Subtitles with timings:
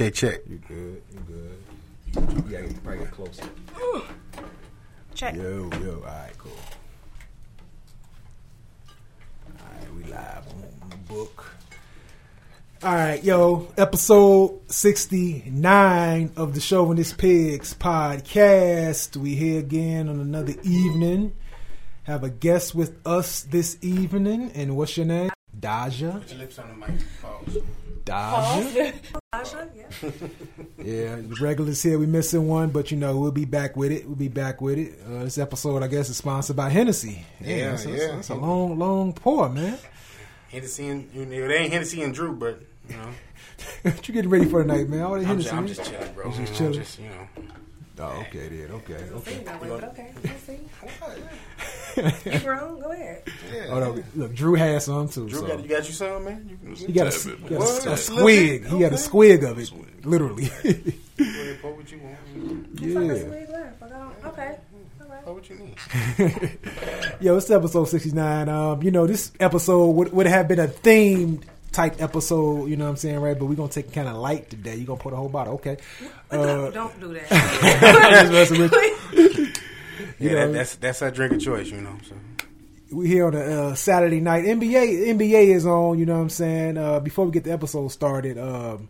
[0.00, 0.42] Okay, check.
[0.48, 1.02] You good?
[1.10, 2.48] You good?
[2.48, 3.42] Yeah, you gotta probably get closer.
[5.12, 5.34] Check.
[5.34, 5.94] Yo, yo.
[5.94, 6.52] All right, cool.
[9.48, 10.44] All right, we live
[10.82, 11.50] on the book.
[12.84, 13.72] All right, yo.
[13.76, 19.16] Episode sixty-nine of the Show When This Pigs podcast.
[19.16, 21.32] We here again on another evening.
[22.04, 25.30] Have a guest with us this evening, and what's your name?
[25.58, 26.20] Daja.
[26.20, 27.00] Put your lips on the mic.
[27.20, 27.58] Pause.
[28.04, 28.92] Daja.
[29.42, 30.10] Asha, yeah.
[30.84, 31.98] Yeah, the regulars here.
[31.98, 34.06] We missing one, but you know we'll be back with it.
[34.06, 34.94] We'll be back with it.
[35.06, 37.24] Uh, this episode, I guess, is sponsored by Hennessy.
[37.40, 37.96] Yeah, that's, yeah.
[37.96, 39.78] That's, that's a long, long pour, man.
[40.50, 43.10] Hennessy and you know, they ain't Hennessy and Drew, but you know,
[43.82, 45.02] what you getting ready for tonight, man?
[45.02, 45.44] All the I'm Hennessy.
[45.44, 46.30] just, I'm just chilling, bro.
[46.30, 46.72] You just You know, chilling?
[46.74, 47.28] Just you know,
[48.00, 48.70] Oh, okay, then.
[48.70, 49.30] Okay, okay.
[49.38, 50.12] See, that way, but okay.
[50.22, 52.30] We'll see.
[52.30, 52.80] You grown?
[52.80, 53.22] Go ahead.
[53.52, 53.66] yeah.
[53.70, 55.28] Oh, no, look, Drew has some too.
[55.28, 55.46] Drew so.
[55.48, 56.58] got you got you some, man.
[56.62, 57.86] You He got a, he got a, What?
[57.86, 58.62] a A squig.
[58.62, 59.72] little He got a squig of it,
[60.06, 60.46] literally.
[60.46, 62.16] Go ahead, pour what you want.
[62.74, 63.54] It's like a yeah.
[63.54, 63.72] laugh.
[63.80, 64.56] Like, I don't, okay.
[65.00, 65.24] All right.
[65.24, 66.58] Pour what you need.
[67.20, 68.48] Yo, it's episode sixty nine.
[68.48, 71.42] Um, you know, this episode would would have been a themed
[71.78, 72.68] type episode.
[72.68, 73.38] You know what I'm saying, right?
[73.38, 74.74] But we're gonna take it kind of light today.
[74.74, 75.76] You're gonna put a whole bottle, okay?
[76.30, 78.30] Uh, don't, don't that.
[78.30, 79.48] just you.
[80.18, 81.96] Yeah, know, that, that's that's our drink of choice, you know.
[82.08, 82.16] So
[82.90, 84.44] we here on a uh, Saturday night.
[84.44, 85.98] NBA NBA is on.
[85.98, 86.76] You know what I'm saying.
[86.76, 88.88] Uh, before we get the episode started, um,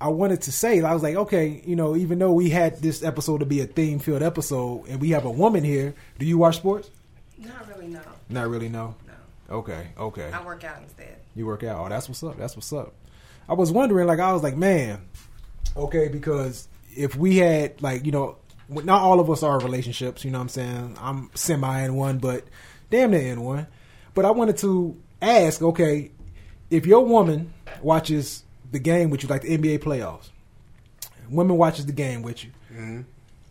[0.00, 3.04] I wanted to say I was like, okay, you know, even though we had this
[3.04, 6.38] episode to be a theme filled episode, and we have a woman here, do you
[6.38, 6.90] watch sports?
[7.38, 8.00] Not really, no.
[8.30, 8.70] Not really.
[8.70, 8.94] No.
[9.06, 9.11] No.
[9.52, 9.88] Okay.
[9.98, 10.30] Okay.
[10.32, 11.18] I work out instead.
[11.36, 11.84] You work out.
[11.84, 12.38] Oh, that's what's up.
[12.38, 12.94] That's what's up.
[13.48, 15.02] I was wondering, like, I was like, man,
[15.76, 20.24] okay, because if we had, like, you know, not all of us are relationships.
[20.24, 20.96] You know what I'm saying?
[21.00, 22.44] I'm semi in one, but
[22.90, 23.66] damn near in one.
[24.14, 26.10] But I wanted to ask, okay,
[26.70, 30.30] if your woman watches the game with you, like the NBA playoffs,
[31.28, 33.02] women watches the game with you, mm-hmm.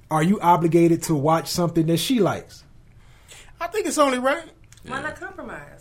[0.09, 2.63] are you obligated to watch something that she likes?
[3.59, 4.49] I think it's only right.
[4.87, 5.80] Why not compromise?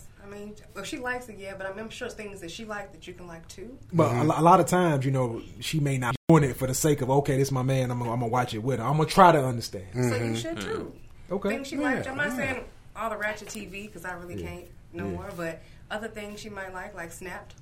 [0.63, 2.65] I mean, if she likes it, yeah, but I'm, I'm sure it's things that she
[2.65, 3.79] likes that you can like too.
[3.93, 4.29] But a, mm-hmm.
[4.29, 6.75] lo- a lot of times, you know, she may not be doing it for the
[6.75, 7.91] sake of okay, this is my man.
[7.91, 8.85] I'm gonna, I'm gonna watch it with her.
[8.85, 9.87] I'm gonna try to understand.
[9.95, 10.35] So you mm-hmm.
[10.35, 10.93] should too.
[11.29, 11.35] Mm-hmm.
[11.35, 11.49] Okay.
[11.51, 12.07] Things she Yeah, likes.
[12.07, 12.37] I'm not yeah.
[12.37, 12.65] saying
[12.97, 15.11] all the ratchet TV because I really can't no Yeah.
[15.13, 15.61] more, but
[15.91, 17.55] other things she might like, like Snapped.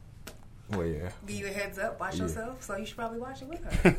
[0.70, 1.10] Well, yeah.
[1.26, 2.24] Give you a heads up, watch Yeah.
[2.24, 2.62] yourself.
[2.62, 3.96] So you should probably watch it with her.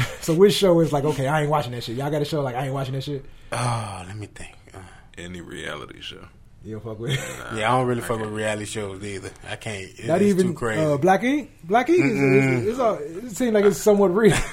[0.20, 1.26] So which show is like okay?
[1.26, 1.96] I ain't watching that shit.
[1.96, 3.24] Y'all got a show like I ain't watching that shit.
[3.52, 4.54] Oh, let me think.
[4.74, 4.78] Uh,
[5.16, 6.26] Any reality show.
[6.64, 7.18] You don't fuck with it.
[7.56, 9.30] yeah, I don't really fuck with reality shows either.
[9.48, 9.84] I can't.
[9.98, 10.82] It, Not it's even too crazy.
[10.82, 11.50] uh, Black Ink.
[11.64, 14.36] Black Ink is, is, is all, it seems like it's somewhat real.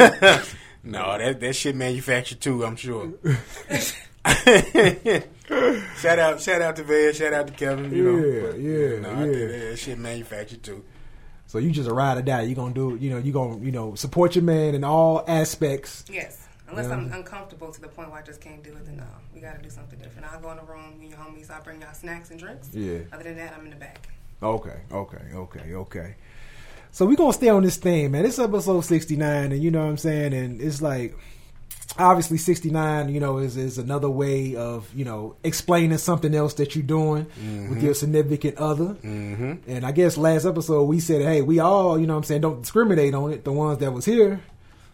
[0.83, 2.63] no, that that shit manufactured too.
[2.65, 3.11] I'm sure.
[5.97, 7.91] shout out, shout out to Van, shout out to Kevin.
[7.93, 9.31] You know, Yeah, But, yeah, no, I yeah.
[9.33, 10.83] think that, that shit manufactured too.
[11.47, 12.41] so you just a ride or die.
[12.43, 16.05] You gonna do you know you gonna you know support your man in all aspects.
[16.09, 16.44] yes.
[16.77, 16.97] Unless Yeah.
[16.97, 19.05] I'm uncomfortable to the point where I just can't do it, then no.
[19.33, 20.31] We got to do something different.
[20.31, 22.69] I'll go in the room, with your homies, I'll bring y'all snacks and drinks.
[22.73, 22.99] Yeah.
[23.13, 24.09] Other than that, I'm in the back.
[24.43, 26.15] Okay, okay, okay, okay.
[26.91, 28.23] So we're gonna stay on this theme, man.
[28.23, 31.17] This episode sixty nine, and you know what I'm saying, and it's like
[31.97, 36.53] obviously sixty nine, you know, is is another way of you know explaining something else
[36.55, 37.25] that you're doing
[37.69, 38.95] with your significant other.
[38.95, 39.69] Mm-hmm.
[39.69, 42.41] And I guess last episode we said, hey, we all, you know what I'm saying,
[42.41, 43.43] don't discriminate on it.
[43.45, 44.41] The ones that was here.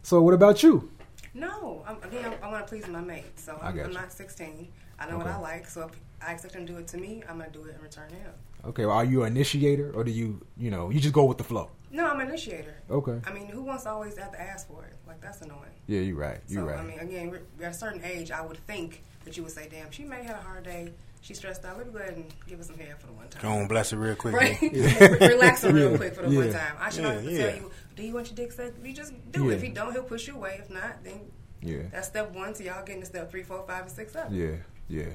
[0.04, 0.90] So what about you?
[1.34, 3.40] No, I'm, again, I want to please my mate.
[3.40, 4.68] So I I'm, got I'm not 16.
[5.00, 5.68] I know what I like.
[5.68, 7.76] So if I expect him to do it to me, I'm going to do it
[7.76, 8.32] in return to him.
[8.66, 11.38] Okay, well, are you an initiator or do you, you know, you just go with
[11.40, 11.72] the flow?
[11.90, 12.76] No, I'm an initiator.
[12.90, 13.20] Okay.
[13.26, 14.94] I mean, who wants to always have to ask for it?
[15.08, 15.60] Like, that's annoying.
[15.88, 16.40] Yeah, you're right.
[16.48, 16.80] You're so, right.
[16.80, 19.52] I mean, again, we're, we're at a certain age, I would think that you would
[19.52, 20.90] say, damn, she may have had a hard day.
[21.22, 21.78] She's stressed out.
[21.78, 23.42] Let me go ahead and give her some hair for the one time.
[23.44, 24.34] Go on, bless it real quick.
[24.36, 24.60] Right?
[24.62, 25.18] man.
[25.22, 26.40] Relax her real quick for the Yeah.
[26.40, 26.76] one time.
[26.80, 27.46] I should not Yeah, have to yeah.
[27.52, 28.84] tell you, do you want your dick sucked?
[28.86, 29.52] You just do Yeah.
[29.52, 29.56] it.
[29.56, 30.58] If he don't, he'll push you away.
[30.60, 31.20] If not, then
[31.62, 31.84] yeah.
[31.92, 32.56] that's step one.
[32.56, 34.28] So y'all getting to step three, four, five, and six, up.
[34.32, 34.56] Yeah,
[34.88, 35.06] yeah,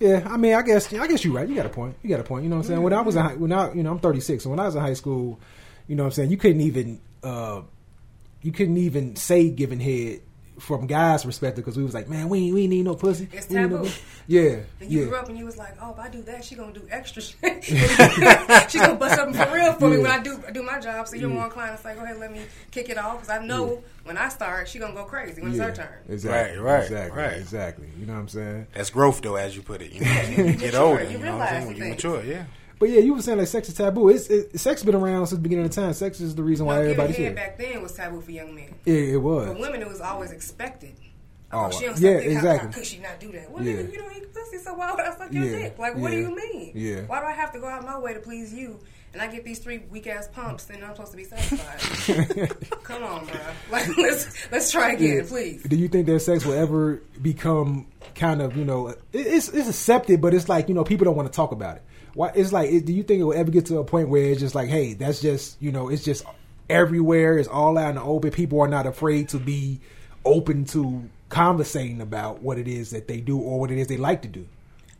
[0.00, 0.26] yeah.
[0.28, 1.48] I mean, I guess I guess you're right.
[1.48, 1.96] You got a point.
[2.02, 2.44] You got a point.
[2.44, 2.82] You know what I'm saying?
[2.82, 4.74] When I was in high, when I you know I'm 36, so when I was
[4.74, 5.38] in high school,
[5.86, 7.62] you know what I'm saying, you couldn't even uh,
[8.42, 10.20] you couldn't even say giving head
[10.62, 13.28] from guys' perspective because we was like, man, we ain't, we need no pussy.
[13.32, 13.88] It's We ain't no taboo.
[13.88, 14.02] pussy.
[14.28, 15.06] Yeah, And you yeah.
[15.08, 17.20] grew up and you was like, oh, if I do that, she gonna do extra
[17.20, 17.64] shit.
[17.64, 21.08] She's gonna bust up for real for me when I do do my job.
[21.08, 21.34] So you're Yeah.
[21.34, 24.16] more inclined to say, go ahead, let me kick it off because I know when
[24.16, 25.66] I start, she gonna go crazy when yeah.
[25.68, 25.98] it's her turn.
[26.08, 27.36] Exactly, Right, right, exactly, right.
[27.36, 27.88] exactly.
[27.98, 28.66] You know what I'm saying?
[28.74, 29.90] That's growth, though, as you put it.
[29.92, 31.02] You, know, you, you get older.
[31.02, 31.66] You You, know what I'm realize saying?
[31.66, 31.96] When you things.
[32.04, 32.44] mature, yeah.
[32.82, 34.08] But yeah, you were saying like sex is taboo.
[34.08, 35.92] It's it, sex been around since the beginning of time.
[35.92, 37.32] Sex is the reason why No, everybody's here.
[37.32, 38.74] back then was taboo for young men.
[38.84, 39.46] Yeah, it was.
[39.46, 40.96] For women, it was always expected.
[41.52, 42.66] Oh, Oh, she don't yeah, exactly.
[42.70, 43.52] How, could she not do that?
[43.52, 43.74] Well, Yeah.
[43.74, 45.78] nigga, you don't eat pussy, so why would I suck your Yeah, dick?
[45.78, 46.72] Like, what do you mean?
[46.74, 47.02] Yeah.
[47.02, 48.80] Why do I have to go out my way to please you?
[49.12, 52.56] And I get these three weak ass pumps, and I'm supposed to be satisfied.
[52.82, 53.36] Come on, bro.
[53.70, 55.22] Like let's let's try again, Yeah.
[55.28, 55.62] please.
[55.62, 57.86] Do you think that sex will ever become
[58.16, 61.14] kind of you know it- it's it's accepted, but it's like you know people don't
[61.16, 61.82] want to talk about it.
[62.14, 62.32] Why?
[62.34, 64.40] It's like it, do you think it will ever get to a point where it's
[64.40, 66.24] just like hey that's just you know it's just
[66.68, 68.30] everywhere it's all out in the open.
[68.30, 69.80] People are not afraid to be
[70.24, 73.96] open to conversating about what it is that they do or what it is they
[73.96, 74.46] like to do.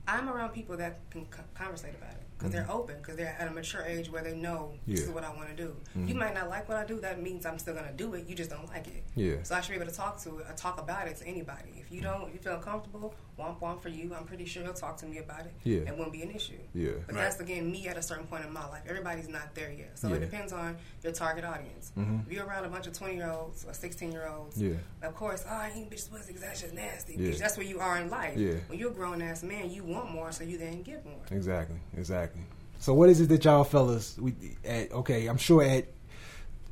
[0.09, 2.73] I'm around people that can co- conversate about it because they're mm-hmm.
[2.73, 5.51] open because they're at a mature age where they know this is what I want
[5.51, 5.77] to do.
[5.91, 6.09] Mm-hmm.
[6.09, 6.99] You might not like what I do.
[7.01, 8.27] That means I'm still gonna do it.
[8.27, 9.05] You just don't like it.
[9.15, 9.37] Yeah.
[9.43, 11.71] So I should be able to talk to it, talk about it to anybody.
[11.77, 14.15] If you don't, if you feel uncomfortable, womp womp for you.
[14.15, 15.53] I'm pretty sure he'll talk to me about it.
[15.65, 15.81] Yeah.
[15.81, 16.59] It won't be an issue.
[16.75, 16.93] Yeah.
[17.07, 18.83] But that's again me at a certain point in my life.
[18.89, 19.99] Everybody's not there yet.
[19.99, 20.15] So Yeah.
[20.17, 21.93] it depends on your target audience.
[21.99, 22.27] Mhm.
[22.27, 24.75] If you're around a bunch of 20 year olds or 16 year olds, Yeah.
[25.03, 27.15] of course, oh, I ain't bitch pussy 'cause that's just nasty.
[27.15, 27.31] Yeah.
[27.31, 28.37] Bitch, that's where you are in life.
[28.39, 28.55] Yeah.
[28.69, 31.21] When you're a grown ass man, you want more, so you then get more.
[31.31, 32.43] Exactly, exactly.
[32.79, 34.35] So what is it that y'all fellas we
[34.65, 35.87] at okay, I'm sure at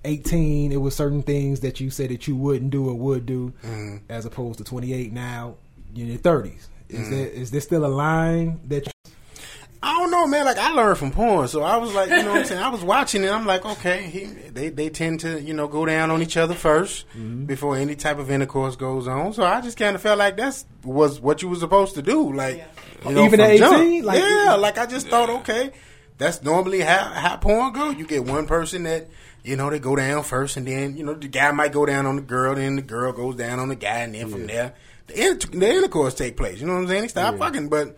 [0.05, 3.53] 18 it was certain things that you said that you wouldn't do or would do
[4.09, 6.67] as opposed to 28 now you're in your 30s.
[6.89, 8.93] Is there is there still a line that you,
[9.83, 10.45] I don't know, man.
[10.45, 12.61] Like I learned from porn, so I was like, you know, what I'm saying.
[12.63, 13.31] I was watching it.
[13.31, 16.55] I'm like, okay, he, they they tend to, you know, go down on each other
[16.55, 17.45] 1st Mm-hmm.
[17.47, 19.33] before any type of intercourse goes on.
[19.33, 22.33] So I just kind of felt like that's was what you was supposed to do.
[22.33, 23.09] Like, Yeah.
[23.09, 23.79] you know, Even at jump.
[23.81, 24.05] 18?
[24.05, 25.71] Like- yeah, like I just thought, okay,
[26.19, 27.91] that's normally how how porn go.
[27.91, 29.09] You get one person that.
[29.43, 32.05] You know, they go down first, and then you know the guy might go down
[32.05, 34.75] on the girl, then the girl goes down on the guy, and then from there
[35.15, 36.61] the, inter- the intercourse take place.
[36.61, 37.03] You know what I'm saying?
[37.03, 37.39] They stop Yeah.
[37.39, 37.97] fucking, but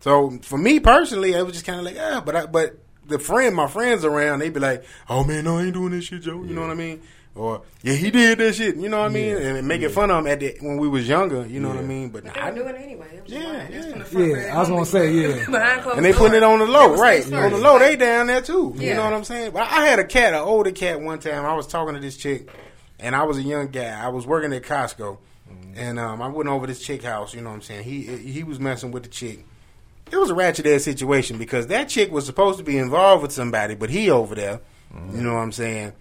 [0.00, 3.18] so for me personally, it was just kind of like, ah, but I, but the
[3.18, 6.22] friend, my friends around, they be like, oh man, no, I ain't doing this shit,
[6.22, 6.42] Joe.
[6.44, 7.02] You know what I mean?
[7.34, 8.74] Or yeah, he did that shit.
[8.76, 9.30] You know what I mean?
[9.30, 9.54] Yeah.
[9.56, 11.46] And making fun of him at the, when we was younger.
[11.46, 12.08] You know what I mean?
[12.08, 13.06] But But they I, were doing it anyway.
[13.14, 13.54] It was Yeah, fine.
[13.72, 13.90] It was yeah.
[13.92, 15.20] from the front Yeah, I was gonna normally say, do.
[15.20, 15.44] yeah.
[15.50, 17.22] Behind closed and they doors, putting it on the low, right?
[17.22, 18.74] face On the low, they down there too.
[18.76, 19.52] You know what I'm saying?
[19.52, 21.44] But I had a cat, an older cat, one time.
[21.46, 22.48] I was talking to this chick,
[22.98, 23.88] and I was a young guy.
[24.04, 25.18] I was working at Costco,
[25.76, 27.34] and um, I went over this chick house.
[27.34, 27.84] You know what I'm saying?
[27.84, 29.44] He he was messing with the chick.
[30.10, 33.32] It was a ratchet ass situation because that chick was supposed to be involved with
[33.32, 34.60] somebody, but he over there.
[35.12, 35.92] You know what I'm saying?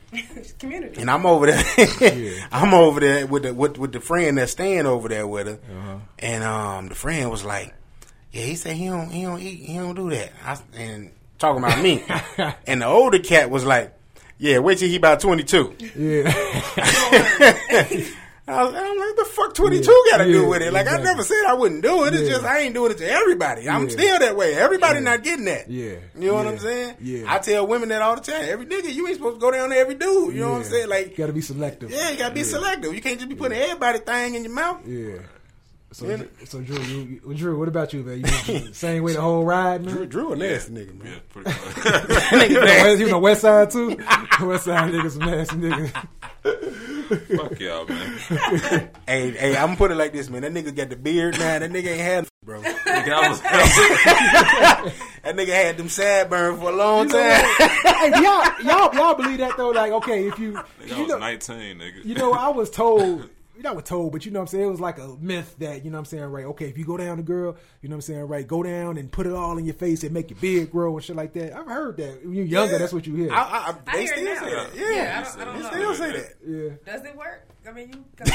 [0.60, 1.02] community.
[1.02, 1.64] And I'm over there.
[2.52, 5.60] I'm over there with the with, with the friend that's staying over there with her.
[6.20, 7.74] And um, the friend was like,
[8.32, 11.64] "Yeah, he said he don't he don't eat he don't do that." I, and talking
[11.64, 12.04] about me.
[12.68, 13.94] and the older cat was like,
[14.38, 16.32] "Yeah, wait till he about 22." yeah.
[18.50, 21.08] I was, I'm like, "The fuck 22 got to Yeah, do with it?" Like exactly.
[21.10, 22.14] I never said I wouldn't do it.
[22.14, 22.30] It's Yeah.
[22.30, 23.68] just I ain't doing it to everybody.
[23.68, 23.90] I'm Yeah.
[23.90, 24.54] still that way.
[24.56, 25.00] Everybody Yeah.
[25.02, 25.70] not getting that.
[25.70, 25.96] Yeah.
[26.18, 26.96] You know what I'm saying?
[27.02, 27.26] Yeah.
[27.28, 28.46] I tell women that all the time.
[28.48, 30.34] Every nigga, you ain't supposed to go down to every dude.
[30.34, 30.88] You know what I'm saying?
[30.90, 31.92] Like you got to be selective.
[31.92, 32.46] yeah, you gotta be Yeah.
[32.46, 32.94] selective.
[32.96, 34.78] You can't just be putting everybody thing in your mouth.
[34.88, 35.18] Yeah.
[35.94, 36.18] So, Yeah.
[36.46, 38.20] so Drew, you, you, Drew, what about you, man?
[38.20, 39.96] You same way the whole ride, man.
[39.96, 41.22] Drew, Drew a nasty nigga, Yeah, man.
[41.30, 41.50] pretty
[42.42, 42.50] much.
[42.50, 43.98] you, know, West, you know West Side too.
[44.46, 46.97] West Side niggas, some nasty niggas.
[47.08, 48.20] Fuck y'all, man.
[49.08, 50.42] Hey, hey, I'm gonna put it like this, man.
[50.42, 51.60] That nigga got the beard now.
[51.60, 52.62] That nigga ain't had, bro.
[52.62, 54.94] that Nigga, I was, I was
[55.38, 57.46] nigga had them sideburns for a long You time.
[57.62, 59.70] hey, y'all, y'all, y'all believe that though?
[59.70, 62.06] Like, okay, if you, nigga, I you was know, 19, nigga.
[62.06, 63.30] you know, I was told.
[63.58, 64.64] You know, I was told, but you know what I'm saying?
[64.66, 66.46] It was like a myth that, you know what I'm saying, right?
[66.46, 68.46] Okay, if you go down the girl, you know what I'm saying, right?
[68.48, 71.04] Go down and put it all in your face and make your beard grow and
[71.04, 71.56] shit like that.
[71.58, 72.24] I've heard that.
[72.24, 73.32] When you're younger, that's what you hear.
[73.34, 74.40] I, I, I they hear it still now.
[74.42, 74.76] say that.
[74.76, 75.94] Yeah, Yeah, I don't, I don't they know.
[75.94, 76.36] still say that.
[76.86, 76.94] yeah.
[76.94, 77.48] Does it work?
[77.68, 78.06] I mean, you,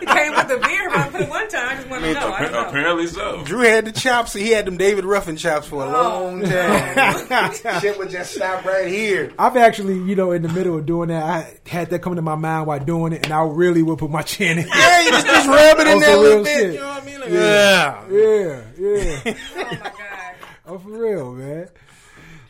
[0.00, 1.68] you came with the beer around for the one time.
[1.70, 2.32] I just want to know.
[2.32, 2.68] I don't know.
[2.68, 3.42] Apparently so.
[3.44, 4.32] Drew had the chops.
[4.32, 5.90] He had them David Ruffin chops for a Oh.
[6.24, 7.52] long time.
[7.80, 9.32] Shit would just stop right here.
[9.38, 12.22] I've actually, you know, in the middle of doing that, I had that come to
[12.22, 14.68] my mind while doing it, and I really would put my chin in.
[14.68, 16.58] Yeah, you just, just rub it in oh, there a some little real bit.
[16.58, 16.72] shit.
[16.74, 17.20] You know what I mean?
[17.20, 18.04] Like, yeah.
[18.08, 19.34] Yeah, yeah.
[19.56, 20.34] Oh my god.
[20.66, 21.68] Oh, for real, man.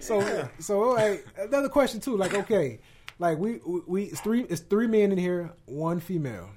[0.01, 1.25] So, so all right.
[1.39, 2.17] Another question too.
[2.17, 2.79] Like, okay,
[3.19, 6.51] like we we it's three it's three men in here, one female.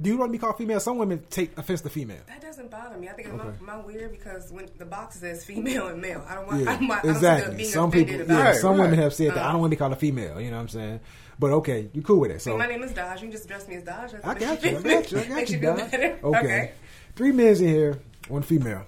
[0.00, 0.78] Do you want to be called female?
[0.78, 2.20] Some women take offense to female.
[2.28, 3.08] That doesn't bother me.
[3.08, 3.50] I think it's Okay.
[3.60, 6.62] my, my weird because when the box says female and male, I don't want.
[6.62, 7.56] Yeah, I don't exactly.
[7.56, 8.44] being Some offended people, about yeah, it.
[8.52, 9.58] Right, some women have said that I don't uh-huh.
[9.58, 10.40] want to be called a female.
[10.40, 11.00] You know what I'm saying?
[11.40, 12.42] But okay, you cool with it.
[12.42, 13.20] So My name is Dodge.
[13.20, 14.14] You can just address me as Dodge.
[14.22, 14.78] I got you.
[14.78, 15.18] I got you.
[15.18, 15.90] I got you, Dodge.
[15.90, 16.18] better.
[16.22, 16.72] Okay.
[17.16, 18.84] Three men's in here, one female.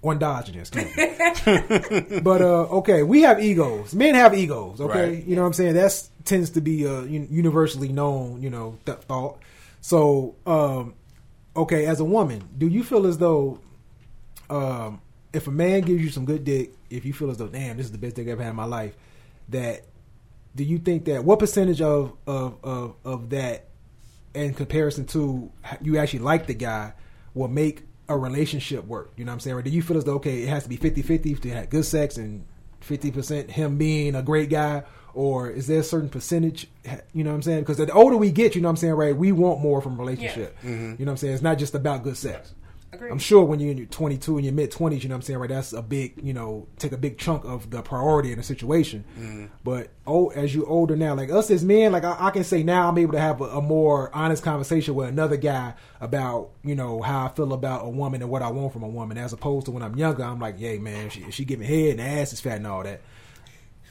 [0.00, 2.20] One Dodge in here, excuse me.
[2.22, 3.94] but uh okay, we have egos.
[3.94, 5.10] Men have egos, okay?
[5.10, 5.24] Right.
[5.24, 5.74] You know what I'm saying?
[5.74, 9.38] That tends to be a universally known, you know, th- thought.
[9.80, 10.94] So, um
[11.56, 13.60] okay, as a woman, do you feel as though
[14.48, 15.00] um
[15.32, 17.86] if a man gives you some good dick, if you feel as though, damn, this
[17.86, 18.96] is the best dick I've ever had in my life,
[19.48, 19.84] that
[20.54, 23.68] do you think that what percentage of of of, of that
[24.34, 25.50] in comparison to
[25.80, 26.92] you actually like the guy
[27.34, 29.12] will make a relationship work?
[29.16, 29.56] You know what I'm saying?
[29.56, 31.84] Or do you feel as though okay, it has to be 50-50 to have good
[31.84, 32.44] sex and
[32.80, 34.84] fifty percent him being a great guy?
[35.14, 36.68] Or is there a certain percentage?
[37.12, 37.60] You know what I'm saying?
[37.60, 39.16] Because the older we get, you know what I'm saying, right?
[39.16, 40.56] We want more from relationship.
[40.58, 40.70] Mm-hmm.
[40.70, 41.34] You know what I'm saying?
[41.34, 42.54] It's not just about good sex.
[42.90, 43.10] Agreed.
[43.10, 45.22] I'm sure when you're in your 22 and your mid 20s, you know what I'm
[45.22, 45.50] saying, right?
[45.50, 49.04] That's a big, you know, take a big chunk of the priority in the situation.
[49.18, 49.46] Mm-hmm.
[49.62, 52.62] But oh, as you older now, like us as men, like I, I can say
[52.62, 56.74] now, I'm able to have a, a more honest conversation with another guy about, you
[56.74, 59.34] know, how I feel about a woman and what I want from a woman, as
[59.34, 62.00] opposed to when I'm younger, I'm like, yay, man, she, she give me head and
[62.00, 63.02] ass is fat and all that.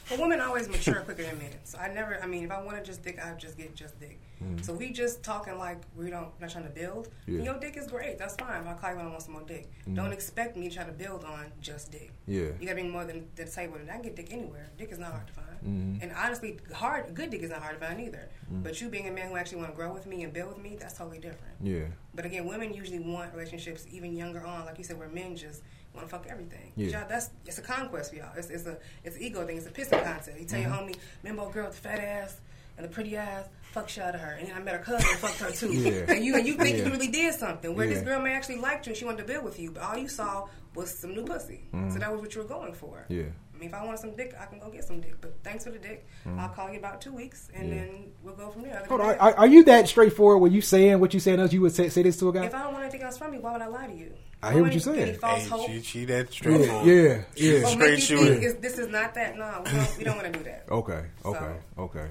[0.09, 1.51] But women always mature quicker than men.
[1.63, 3.99] So I never, I mean, if I want to just dick, I just get just
[3.99, 4.19] dick.
[4.41, 4.61] Mm-hmm.
[4.61, 7.09] So we just talking like we don't, not trying to build.
[7.25, 7.41] Yeah.
[7.41, 8.17] Your dick is great.
[8.17, 8.61] That's fine.
[8.61, 9.69] If I call you when I want some more dick.
[9.81, 9.95] Mm-hmm.
[9.95, 12.11] Don't expect me to try to build on just dick.
[12.25, 12.49] Yeah.
[12.59, 13.75] You gotta be more than the table.
[13.75, 14.69] And I can get dick anywhere.
[14.77, 15.47] Dick is not hard to find.
[15.65, 16.03] Mm-hmm.
[16.03, 18.29] And honestly, hard, good dick is not hard to find either.
[18.49, 20.63] But you being a man who actually want to grow with me and build with
[20.63, 21.55] me, that's totally different.
[21.61, 21.85] Yeah.
[22.15, 25.63] But again, women usually want relationships even younger on, like you said, where men just
[25.97, 26.71] want to fuck everything.
[26.75, 26.99] Yeah.
[26.99, 28.31] Y'all, that's it's a conquest for y'all.
[28.37, 29.57] It's, it's a it's an ego thing.
[29.57, 30.39] It's a pissing contest.
[30.39, 30.89] You tell your mm-hmm.
[30.89, 32.39] homie, remember girl with the fat ass
[32.77, 35.07] and the pretty ass, fuck shit out of her, and then I met her cousin
[35.09, 35.73] and fucked her too.
[35.73, 36.05] Yeah.
[36.15, 36.85] And you and you think Yeah.
[36.85, 37.75] you really did something.
[37.75, 37.95] Where Yeah.
[37.95, 39.97] this girl may actually liked you and she wanted to build with you, but all
[39.97, 41.61] you saw was some new pussy.
[41.71, 41.99] So mm-hmm.
[41.99, 43.05] that was what you were going for.
[43.09, 43.23] Yeah.
[43.57, 45.19] I mean, if I wanted some dick, I can go get some dick.
[45.19, 46.07] But thanks for the dick.
[46.27, 46.39] Mm-hmm.
[46.39, 48.83] I'll call you about two weeks, and then we'll go from there.
[48.87, 51.51] Hold on, are, are you that straightforward when you saying what you saying us?
[51.51, 52.45] You would say, say this to a guy?
[52.45, 54.13] if I don't want anything else from you, why would I lie to you?
[54.43, 54.99] I hear what you're saying.
[54.99, 55.67] Any false Hey, hope?
[55.71, 56.87] she, she that yeah, straightforward.
[56.87, 57.53] yeah, yeah.
[57.63, 58.35] Or Straight make you shooter.
[58.35, 59.37] think this is not that.
[59.37, 60.65] No, we don't, don't want to do that.
[60.71, 62.07] Okay, okay, So- okay.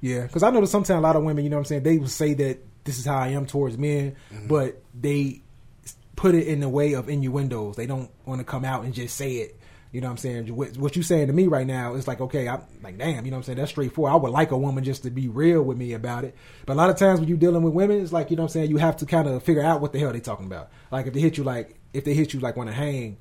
[0.00, 1.82] Yeah, because I know that sometimes a lot of women, you know what I'm saying,
[1.82, 4.46] they will say that this is how I am towards men, mm-hmm.
[4.48, 5.42] but they
[6.16, 7.76] put it in the way of innuendos.
[7.76, 9.59] They don't want to come out and just say it.
[9.92, 10.54] You know what I'm saying?
[10.54, 13.30] What, what you saying to me right now is like, okay, I'm like, damn, you
[13.32, 13.58] know what I'm saying?
[13.58, 14.12] That's straightforward.
[14.12, 16.36] I would like a woman just to be real with me about it.
[16.64, 18.50] But a lot of times when you're dealing with women, it's like, you know what
[18.50, 18.70] I'm saying?
[18.70, 20.70] You have to kind of figure out what the hell they talking about.
[20.92, 23.16] Like if they hit you like, if they hit you like want to hang,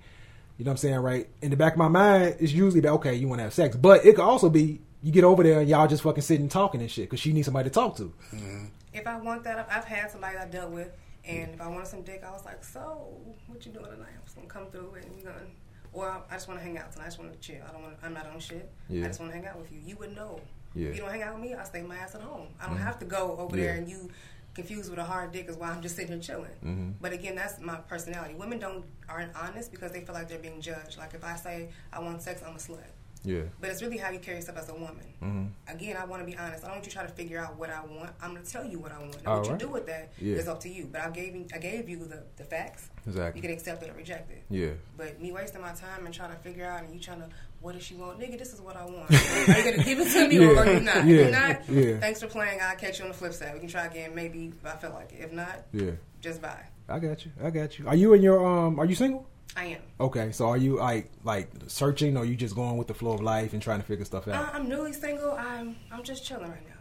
[0.58, 1.28] you know what I'm saying, right?
[1.42, 3.76] In the back of my mind, it's usually about, okay, you want to have sex.
[3.76, 6.82] But it could also be, you get over there and y'all just fucking sitting talking
[6.82, 8.14] and shit because she needs somebody to talk to.
[8.36, 8.66] Mm-hmm.
[8.94, 10.92] If I want that, I've- I've had somebody I dealt with,
[11.26, 13.08] and if I wanted some dick, I was like, "So,
[13.48, 14.10] what you doing tonight?
[14.16, 15.46] I'm just gonna come through and you're gonna."
[15.92, 17.06] Or I just want to hang out tonight.
[17.06, 17.62] I just want to chill.
[17.68, 17.96] I don't want.
[18.04, 18.70] I'm not on shit.
[18.90, 19.06] Yeah.
[19.06, 19.80] I just want to hang out with you.
[19.84, 20.40] You would know.
[20.76, 20.84] Yeah.
[20.84, 20.92] Mm-hmm.
[20.92, 22.48] If you don't hang out with me, I stay my ass at home.
[22.62, 24.10] I don't have to go over there and you
[24.54, 26.52] confused with a hard dick is why I'm just sitting here chilling.
[26.64, 26.90] Mm-hmm.
[27.00, 28.36] But again, that's my personality.
[28.36, 30.98] Women don't aren't honest because they feel like they're being judged.
[30.98, 32.80] Like if I say I want sex, I'm a slut.
[33.24, 33.42] Yeah.
[33.60, 35.14] But it's really how you carry yourself as a woman.
[35.22, 35.46] Mm-hmm.
[35.76, 36.64] Again, I want to be honest.
[36.64, 38.12] I don't want you to try to figure out what I want.
[38.22, 39.24] I'm going to tell you what I want.
[39.26, 39.60] Now, what right.
[39.60, 40.52] you do with that is Yeah.
[40.52, 40.88] up to you.
[40.92, 42.90] But I gave you, I gave you the, the facts.
[43.06, 43.40] Exactly.
[43.42, 44.44] You can accept it or reject it.
[44.50, 44.70] Yeah.
[44.98, 47.28] But me wasting my time and trying to figure out, and you trying to,
[47.60, 48.20] what does she want?
[48.20, 49.12] Nigga, this is what I want.
[49.12, 50.96] Are you going to give it to me or are you not?
[50.96, 51.02] Yeah.
[51.02, 52.00] If you're not, Yeah.
[52.00, 52.60] thanks for playing.
[52.62, 53.54] I'll catch you on the flip side.
[53.54, 55.20] We can try again, maybe if I feel like it.
[55.26, 55.92] If not, Yeah.
[56.22, 56.64] just bye.
[56.88, 57.32] I got you.
[57.44, 57.88] I got you.
[57.88, 58.80] Are you in your um?
[58.80, 59.28] Are you single?
[59.58, 59.82] I am.
[60.00, 63.22] Okay, so are you like like searching, or you just going with the flow of
[63.22, 64.56] life and trying to figure stuff Uh, out?
[64.56, 65.32] I'm newly single.
[65.34, 66.76] I'm I'm just chilling right now.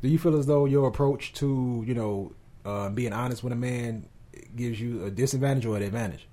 [0.00, 2.32] Do you feel as though your approach to you know
[2.64, 4.08] uh, being honest with a man
[4.56, 6.26] gives you a disadvantage or an advantage?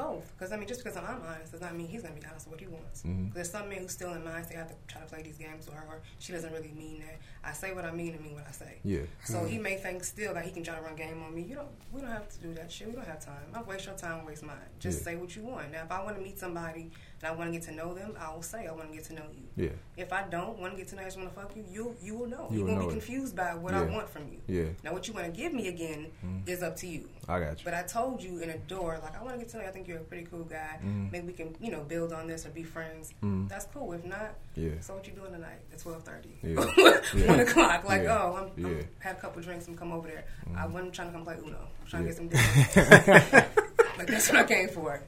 [0.00, 2.46] Both, because I mean, just because I'm honest does not mean he's gonna be honest
[2.46, 3.02] with what he wants.
[3.02, 3.34] Mhm.
[3.34, 5.66] There's some men who still in mind they have to try to play these games
[5.66, 7.18] with her, or she doesn't really mean that.
[7.44, 8.78] I say what I mean and mean what I say.
[8.82, 9.00] Yeah.
[9.24, 11.42] So he may think still that he can try to run game on me.
[11.42, 11.68] You don't.
[11.92, 12.88] We don't have to do that shit.
[12.88, 13.44] We don't have time.
[13.54, 14.56] I waste your time, waste mine.
[14.78, 15.04] Just Yeah.
[15.04, 15.70] say what you want.
[15.72, 16.90] Now, if I want to meet somebody
[17.22, 19.04] and I want to get to know them, I will say I want to get
[19.06, 19.64] to know you.
[19.64, 19.70] Yeah.
[19.96, 21.64] If I don't want to get to know you, I just want to fuck you,
[21.70, 22.48] you you will know.
[22.50, 22.98] You You, will won't be it.
[22.98, 24.38] confused by what I want from you.
[24.46, 24.70] Yeah.
[24.82, 26.06] Now, what you want to give me again
[26.46, 27.08] is up to you.
[27.28, 27.64] I got you.
[27.64, 29.68] But I told you in a door, like, I want to get to know you.
[29.68, 30.78] I think you're a pretty cool guy.
[30.84, 31.12] Mhm.
[31.12, 33.12] Maybe we can, you know, build on this or be friends.
[33.22, 33.48] Mhm.
[33.48, 33.92] That's cool.
[33.92, 34.80] If not, Yeah.
[34.80, 36.38] so what you doing tonight at 12.30?
[36.42, 37.00] Yeah.
[37.14, 37.26] Yeah.
[37.28, 37.84] 1 o'clock.
[37.84, 38.18] Like, Yeah.
[38.22, 38.82] oh, I'm, I'm Yeah.
[39.00, 40.24] Had a couple drinks and come over there.
[40.56, 41.58] I wasn't trying to come play Uno.
[41.82, 42.28] I'm trying to get some
[43.98, 45.00] like, that's what I came for.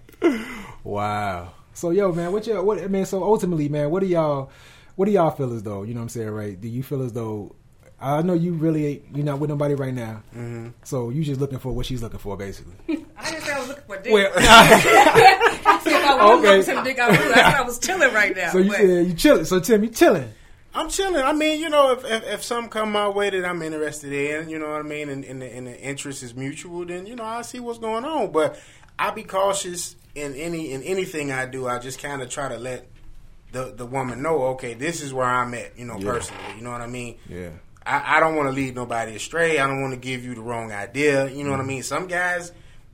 [0.85, 1.53] Wow.
[1.75, 2.65] So yo, man, what y'all?
[2.65, 3.07] What I mean?
[3.07, 4.51] So ultimately, man, what do y'all?
[4.97, 5.83] What do y'all feel as though?
[5.85, 6.61] You know what I'm saying, right?
[6.61, 7.55] Do you feel as though?
[8.01, 10.71] I know you really ain't, you're not with nobody right now, Mm-hmm.
[10.83, 12.75] so you just looking for what she's looking for, basically.
[13.17, 14.13] I didn't say I was looking for dick.
[14.13, 16.49] well, I said if I was Okay.
[16.49, 17.21] looking for some dick, I would.
[17.21, 18.51] I said I was chilling right now.
[18.51, 19.45] so you but said you chilling.
[19.45, 20.29] So Tim, you chilling.
[20.75, 21.23] I'm chilling.
[21.23, 24.49] I mean, you know, if, if if something come my way that I'm interested in,
[24.49, 27.15] you know what I mean, and, and, the, and the interest is mutual, then you
[27.15, 28.33] know I see what's going on.
[28.33, 28.59] But
[28.99, 31.67] I be cautious in any in anything I do.
[31.69, 32.87] I just kind of try to let
[33.53, 36.11] the the woman know, okay, this is where I'm at, you know, Yeah.
[36.11, 36.43] personally.
[36.57, 37.19] You know what I mean?
[37.29, 37.51] Yeah.
[37.85, 39.59] I, I don't want to lead nobody astray.
[39.59, 41.29] I don't want to give you the wrong idea.
[41.29, 41.69] You know what I mm-hmm.
[41.69, 41.83] mean?
[41.83, 42.53] Some guys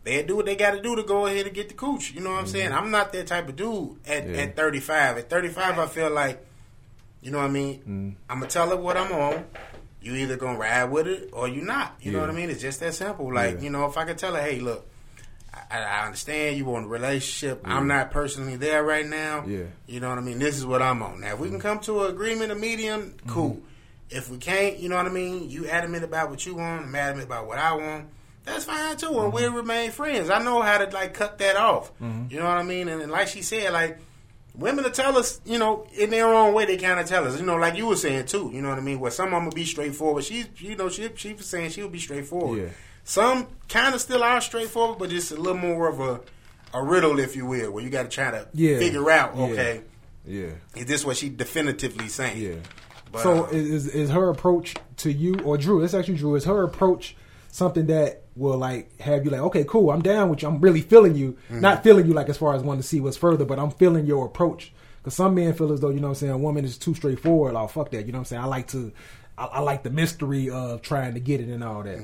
[0.09, 2.13] they do what they got to do to go ahead and get the cooch.
[2.13, 2.53] You know what I'm mm-hmm.
[2.53, 2.73] saying?
[2.73, 4.37] I'm not that type of dude at, Yeah.
[4.39, 5.19] at 35.
[5.19, 6.45] At 35, I feel like,
[7.21, 7.83] you know what I mean?
[7.87, 8.31] Mm.
[8.31, 9.45] I'm gonna tell her what I'm on.
[10.01, 11.97] You either gonna ride with it or you not.
[12.01, 12.49] You know what I mean?
[12.49, 13.33] It's just that simple.
[13.35, 13.63] Like Yeah.
[13.63, 14.88] you know, if I could tell her, hey, look.
[15.71, 17.63] I, I understand you want a relationship.
[17.65, 19.45] I'm not personally there right now.
[19.47, 19.65] Yeah.
[19.87, 20.39] You know what I mean?
[20.39, 21.21] This is what I'm on.
[21.21, 23.31] Now, if we can come to an agreement, a medium, mm-hmm.
[23.31, 23.61] cool.
[24.11, 25.51] If we can't, you know what I mean?
[25.51, 28.09] You adamant about what you want, I'm adamant about what I want.
[28.45, 29.57] That's fine too, and we'll mm-hmm.
[29.57, 30.31] remain friends.
[30.31, 31.93] I know how to like cut that off.
[32.01, 32.27] Mm-hmm.
[32.31, 32.89] You know what I mean?
[32.89, 33.99] And, and like she said, like
[34.55, 37.39] women will tell us, you know, in their own way, they kind of tell us,
[37.39, 38.51] you know, like you were saying too.
[38.53, 39.01] You know what I mean?
[39.01, 40.25] Where some of them will be straightforward.
[40.25, 42.59] She, you know, she she was saying she would be straightforward.
[42.59, 42.69] Yeah.
[43.09, 46.21] Some kind of still are straightforward, but just a little more of a
[46.75, 48.79] a riddle, if you will, where you got to try to Yeah.
[48.79, 49.81] figure out, okay,
[50.27, 50.49] Yeah.
[50.77, 52.37] is this what she definitively saying?
[52.37, 52.57] Yeah.
[53.11, 55.83] But, so uh, is is her approach to you or Drew?
[55.83, 56.35] It's actually Drew.
[56.35, 57.17] Is her approach
[57.51, 60.49] something that will like have you like, okay, cool, I'm down with you.
[60.49, 61.61] I'm really feeling you, Mm-hmm.
[61.63, 64.05] not feeling you like as far as wanting to see what's further, but I'm feeling
[64.05, 64.71] your approach.
[64.99, 66.95] Because some men feel as though you know what I'm saying, a woman is too
[66.95, 67.55] straightforward.
[67.55, 68.43] Oh fuck that, you know what I'm saying.
[68.43, 68.93] I like to,
[69.39, 71.99] I, I like the mystery of trying to get it and all that.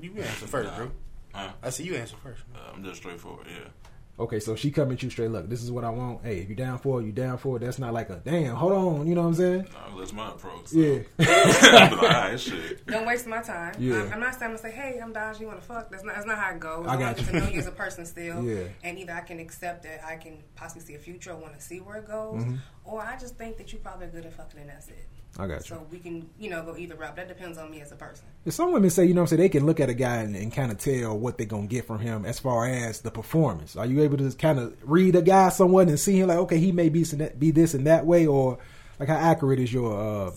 [0.00, 0.90] You answer first, bro.
[1.32, 1.50] Huh?
[1.62, 2.42] I see you answer first.
[2.54, 3.46] Uh, I'm just straightforward.
[3.48, 3.68] Yeah.
[4.16, 5.32] Okay, so she coming at you straight.
[5.32, 6.24] Look, this is what I want.
[6.24, 7.60] Hey, if you down for it, you down for it.
[7.60, 8.54] That's not like a damn.
[8.54, 9.66] Hold on, you know what I'm saying?
[9.90, 10.68] No, that's my approach.
[10.68, 10.78] So.
[10.78, 11.00] Yeah.
[11.18, 12.86] I'm like, all right, shit.
[12.86, 13.74] Don't waste my time.
[13.80, 14.02] Yeah.
[14.02, 15.40] I'm, I'm not saying to say, "Hey, I'm Dodge.
[15.40, 16.14] You want to fuck?" That's not.
[16.14, 16.86] That's not how it goes.
[16.86, 17.26] I got want you.
[17.26, 18.40] to know you as a person still.
[18.44, 18.64] Yeah.
[18.84, 21.60] And either I can accept that I can possibly see a future I want to
[21.60, 22.54] see where it goes, Mm-hmm.
[22.84, 25.08] or I just think that you're probably good at fucking and that's it.
[25.38, 25.76] I got you.
[25.76, 27.16] So we can, you know, go either route.
[27.16, 28.24] That depends on me as a person.
[28.48, 30.52] Some women say, you know I'm saying, they can look at a guy and, and
[30.52, 33.76] kind of tell what they're going to get from him as far as the performance.
[33.76, 36.58] Are you able to kind of read a guy someone and see him like, okay,
[36.58, 37.04] he may be,
[37.38, 38.26] be this and that way?
[38.26, 38.58] Or,
[39.00, 40.30] like, how accurate is your uh,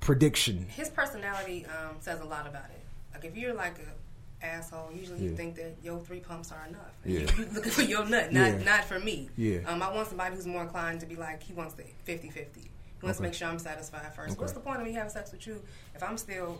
[0.00, 0.66] prediction?
[0.68, 2.82] His personality um, says a lot about it.
[3.14, 3.92] Like, if you're like a
[4.42, 4.90] asshole.
[4.92, 6.80] Usually you think that your three pumps are enough.
[7.04, 7.20] Yeah.
[7.40, 8.62] You, looking for your nut, not yeah.
[8.64, 9.28] not for me.
[9.36, 9.60] Yeah.
[9.66, 12.69] Um, I want somebody who's more inclined to be like, he wants the 50 50.
[13.02, 13.28] Let's okay.
[13.28, 14.32] make sure I'm satisfied first.
[14.32, 14.40] Okay.
[14.40, 15.62] What's the point of me having sex with you
[15.94, 16.58] if I'm still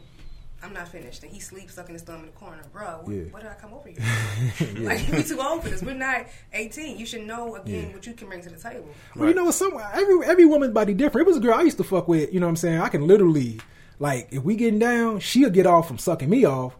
[0.62, 3.00] I'm not finished, and he sleeps sucking his thumb in the corner, bro.
[3.02, 3.22] What, yeah.
[3.30, 4.84] what did I come over here?
[4.84, 5.82] Like Like we too old for this.
[5.82, 6.98] We're not eighteen.
[6.98, 7.94] You should know again yeah.
[7.94, 8.90] what you can bring to the table.
[9.14, 9.28] Well, right.
[9.28, 9.54] you know, what?
[9.54, 11.26] some every every woman's body different.
[11.26, 12.32] It was a girl I used to fuck with.
[12.32, 12.80] You know what I'm saying?
[12.80, 13.60] I can literally
[13.98, 16.76] like if we getting down, she'll get off from sucking me off,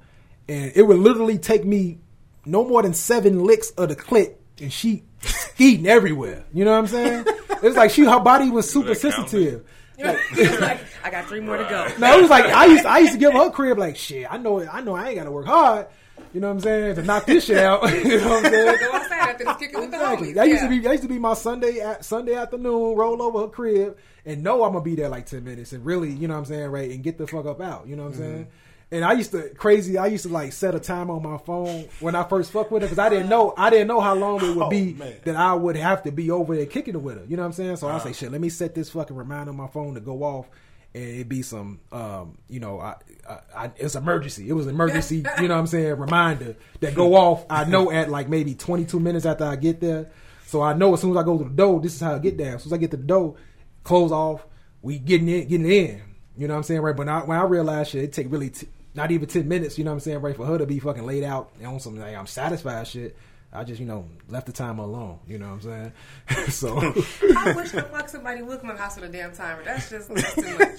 [0.47, 2.01] and it would literally take me
[2.45, 5.05] no more than seven licks of the clit, and she
[5.59, 6.45] eating everywhere.
[6.53, 7.25] You know what I'm saying?
[7.63, 9.65] It's like she her body was super sensitive.
[10.01, 11.87] Like, I got three more to go.
[11.99, 14.27] No, it was like I used I used to give her crib like shit.
[14.33, 15.89] I know I know I ain't got to work hard.
[16.33, 17.83] You know what I'm saying to knock this shit out.
[18.05, 18.79] you know what I'm saying?
[18.81, 20.29] Go outside after this kicking with the Exactly.
[20.29, 20.35] homies.
[20.37, 23.41] That used to be that used to be my Sunday at Sunday afternoon, roll over
[23.41, 26.35] her crib and know I'm gonna be there like ten minutes and really, you know
[26.35, 27.87] what I'm saying, right, and get the fuck up out.
[27.87, 28.33] You know what I'm mm-hmm.
[28.33, 28.47] saying?
[28.93, 29.97] And I used to crazy.
[29.99, 32.83] I used to like set a time on my phone when I first fucked with
[32.83, 35.15] her because I didn't know I didn't know how long it would be man.
[35.25, 37.25] that I would have to be over there kicking it with her.
[37.25, 37.77] You know what I'm saying?
[37.77, 40.25] So I say, shit, let me set this fucking reminder on my phone to go
[40.25, 40.49] off,
[40.93, 42.97] and it'd be some, um, you know, I,
[43.29, 44.49] I, I, it's emergency.
[44.49, 45.17] It was emergency.
[45.41, 45.95] you know what I'm saying?
[45.95, 47.47] Reminder that go off.
[47.49, 50.11] I know at like maybe 22 minutes after I get there,
[50.47, 52.19] so I know as soon as I go to the door, this is how I
[52.19, 52.55] get down.
[52.55, 53.37] As soon as I get to the door,
[53.85, 54.45] close off,
[54.83, 56.03] we getting in, getting in.
[56.37, 56.97] You know what I'm saying, right?
[56.97, 59.79] But I, when I realized shit, it take really t- not even 10 minutes.
[59.79, 60.37] You know what I'm saying, right?
[60.37, 63.17] For her to be fucking laid out and on some like I'm satisfied shit.
[63.53, 65.19] I just, you know, left the time alone.
[65.27, 65.93] You know what I'm
[66.29, 66.49] saying?
[66.51, 69.65] so, I wish the fuck somebody would come in the house with a damn timer.
[69.65, 70.79] That's just that's too much.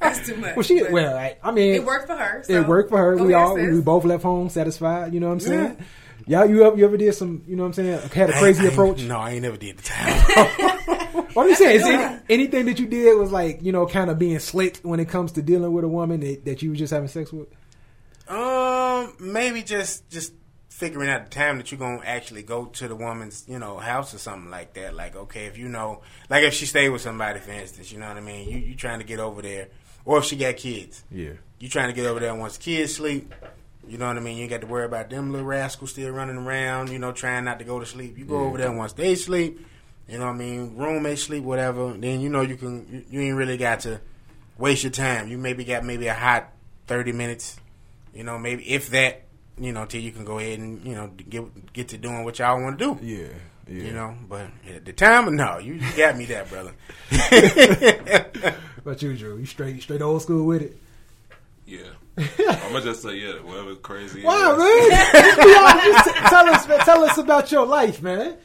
[0.00, 0.54] That's too much.
[0.56, 2.44] well, she, But well, I, I mean, it worked for her.
[2.48, 3.16] it worked for her.
[3.16, 3.74] go We ahead, all, sis.
[3.74, 5.12] we both left home satisfied.
[5.12, 5.76] You know what I'm saying?
[6.26, 8.08] Y'all, you ever, you ever did some, you know what I'm saying?
[8.10, 9.02] Had a crazy I ain't- approach?
[9.02, 10.78] No, I ain't never did the time.
[11.34, 14.10] What I'm saying is doing any, anything that you did was like, you know, kind
[14.10, 16.76] of being slick when it comes to dealing with a woman that, that you were
[16.76, 17.48] just having sex with?
[18.28, 20.32] Um, maybe just just
[20.68, 24.14] figuring out the time that you're gonna actually go to the woman's, you know, house
[24.14, 24.94] or something like that.
[24.94, 28.08] Like, okay, if you know, like if she stayed with somebody, for instance, you know
[28.08, 28.48] what I mean.
[28.48, 29.68] You you trying to get over there,
[30.04, 31.32] or if she got kids, Yeah.
[31.58, 33.32] you trying to get over there once kids sleep.
[33.88, 34.36] You know what I mean.
[34.36, 36.90] You ain't got to worry about them little rascals still running around.
[36.90, 38.16] You know, trying not to go to sleep.
[38.16, 38.46] You go Yeah.
[38.46, 39.66] over there once they sleep.
[40.10, 40.76] You know what I mean.
[40.76, 41.92] Roommates sleep, whatever.
[41.92, 42.86] Then you know you can.
[42.90, 44.00] You, you ain't really got to
[44.58, 45.28] waste your time.
[45.28, 46.52] You maybe got maybe a hot
[46.86, 47.58] thirty minutes.
[48.14, 49.22] You know, maybe if that.
[49.58, 52.38] You know, till you can go ahead and you know get get to doing what
[52.38, 53.06] y'all want to do.
[53.06, 53.28] Yeah.
[53.68, 53.84] Yeah.
[53.84, 56.72] You know, but at the time, no, you you got me that, brother.
[58.84, 60.76] But you, Drew, you straight, straight old school with it.
[61.66, 61.90] Yeah.
[62.18, 64.24] I'm gonna just say yeah, whatever crazy.
[64.24, 64.58] Wow, is.
[64.58, 65.12] man.
[65.36, 68.36] Yo, just t- tell us, tell us about your life, man.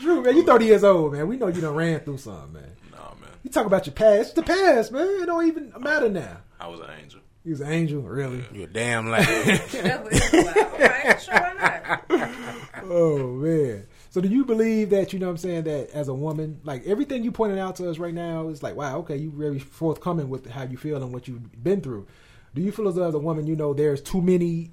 [0.00, 1.26] Drew, man, you 30 years old, man.
[1.28, 2.70] We know you done ran through something, man.
[2.92, 3.30] Nah, man.
[3.42, 4.20] You talk about your past.
[4.20, 5.06] It's the past, man.
[5.22, 6.38] It don't even matter now.
[6.60, 7.20] I was an angel.
[7.44, 8.44] You was an angel, really.
[8.52, 9.22] You a damn liar.
[9.24, 10.56] That was wild.
[10.56, 12.32] All right, sure, why not?
[12.88, 13.86] Oh man.
[14.10, 16.86] So do you believe that you know what I'm saying that as a woman, like
[16.86, 20.28] everything you pointed out to us right now is like, wow, okay, you very forthcoming
[20.28, 22.06] with how you feel and what you've been through.
[22.54, 24.70] Do you feel as though as a woman, you know, there's too many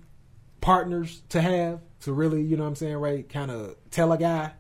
[0.62, 3.28] partners to have to really, you know what I'm saying, right?
[3.28, 4.52] Kind of tell a guy.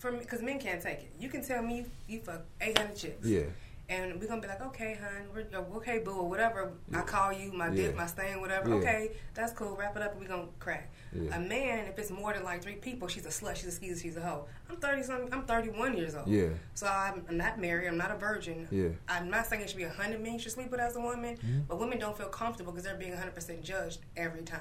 [0.00, 1.12] For me, because men can't take it.
[1.20, 3.26] You can tell me you fuck 800 chicks.
[3.26, 3.42] Yeah.
[3.88, 6.70] And we're gonna be like, okay, hun, we're, okay, boo, or whatever.
[6.94, 7.96] I call you, my dick, Yeah.
[7.98, 8.68] my stain, whatever.
[8.70, 8.74] Yeah.
[8.76, 9.74] Okay, that's cool.
[9.76, 10.90] Wrap it up, and we gonna crack.
[11.12, 11.36] Yeah.
[11.36, 14.00] A man, if it's more than like three people, she's a slut, she's a skeezer,
[14.00, 14.46] she's a hoe.
[14.70, 15.28] I'm thirty something.
[15.34, 16.28] I'm thirty one years old.
[16.28, 16.50] Yeah.
[16.74, 17.88] So I'm, I'm not married.
[17.88, 18.68] I'm not a virgin.
[18.70, 18.84] Yeah.
[18.84, 18.94] Mm-hmm.
[19.08, 21.00] I'm not saying it should be a hundred men you should sleep with as a
[21.00, 21.36] woman,
[21.68, 24.60] but women don't feel comfortable because they're being hundred percent judged every time.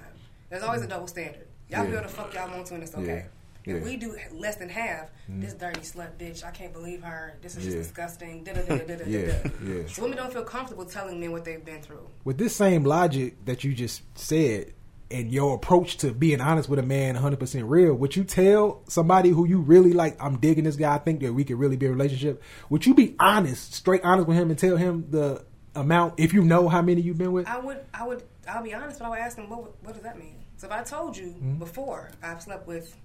[0.50, 1.48] There's always a double standard.
[1.70, 1.92] Y'all Yeah.
[1.92, 3.28] feel the fuck y'all want to, and it's okay.
[3.70, 3.76] Yeah.
[3.78, 7.38] If we do less than half, this dirty slut bitch, I can't believe her.
[7.42, 8.44] This is just disgusting.
[8.44, 9.88] Da, da, da, Yeah, yeah.
[9.88, 12.08] So women don't feel comfortable telling men what they've been through.
[12.24, 14.74] With this same logic that you just said
[15.12, 19.30] and your approach to being honest with a man 100% real, would you tell somebody
[19.30, 21.88] who you really like, I'm digging this guy, I think that we could really be
[21.88, 25.44] a relationship, would you be honest, straight honest with him and tell him the
[25.76, 27.48] amount, if you know how many you've been with?
[27.48, 30.04] I would, I would, I'll be honest, but I would ask them, what, what does
[30.04, 30.36] that mean?
[30.58, 31.56] So if I told you Mm-hmm.
[31.58, 32.96] before I've slept with,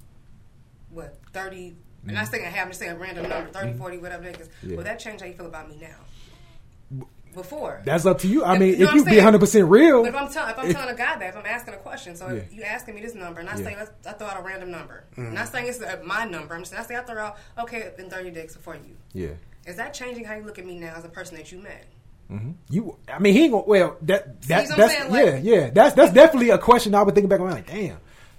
[0.94, 1.76] what, 30,
[2.06, 4.48] and I'm saying I have, I'm just saying a random number, 30, 40, whatever niggas,
[4.48, 4.70] Mm-hmm.
[4.70, 4.76] Yeah.
[4.76, 5.96] will that change how you feel about me now?
[7.34, 7.82] Before.
[7.84, 8.44] That's up to you.
[8.44, 10.66] I mean, You know if you be 100% real, But if I'm, tell, if I'm
[10.66, 12.58] if- telling a guy that, if I'm asking a question, so if Yeah.
[12.58, 13.64] you asking me this number, and I Yeah.
[13.64, 15.02] say, let's, I throw out a random number.
[15.16, 15.34] Mm-hmm.
[15.34, 16.54] Not saying it's uh, my number.
[16.54, 18.96] I'm just saying, I say I throw out, okay, in 30 days for you.
[19.12, 19.30] yeah.
[19.66, 21.86] Is that changing how you look at me now as a person that you met?
[22.68, 23.64] You, I mean, he ain't gonna.
[23.64, 25.10] Well, that that that's?
[25.10, 25.70] Like- yeah, yeah.
[25.70, 27.54] That's that's definitely a question I would think back around.
[27.54, 27.96] Like, damn,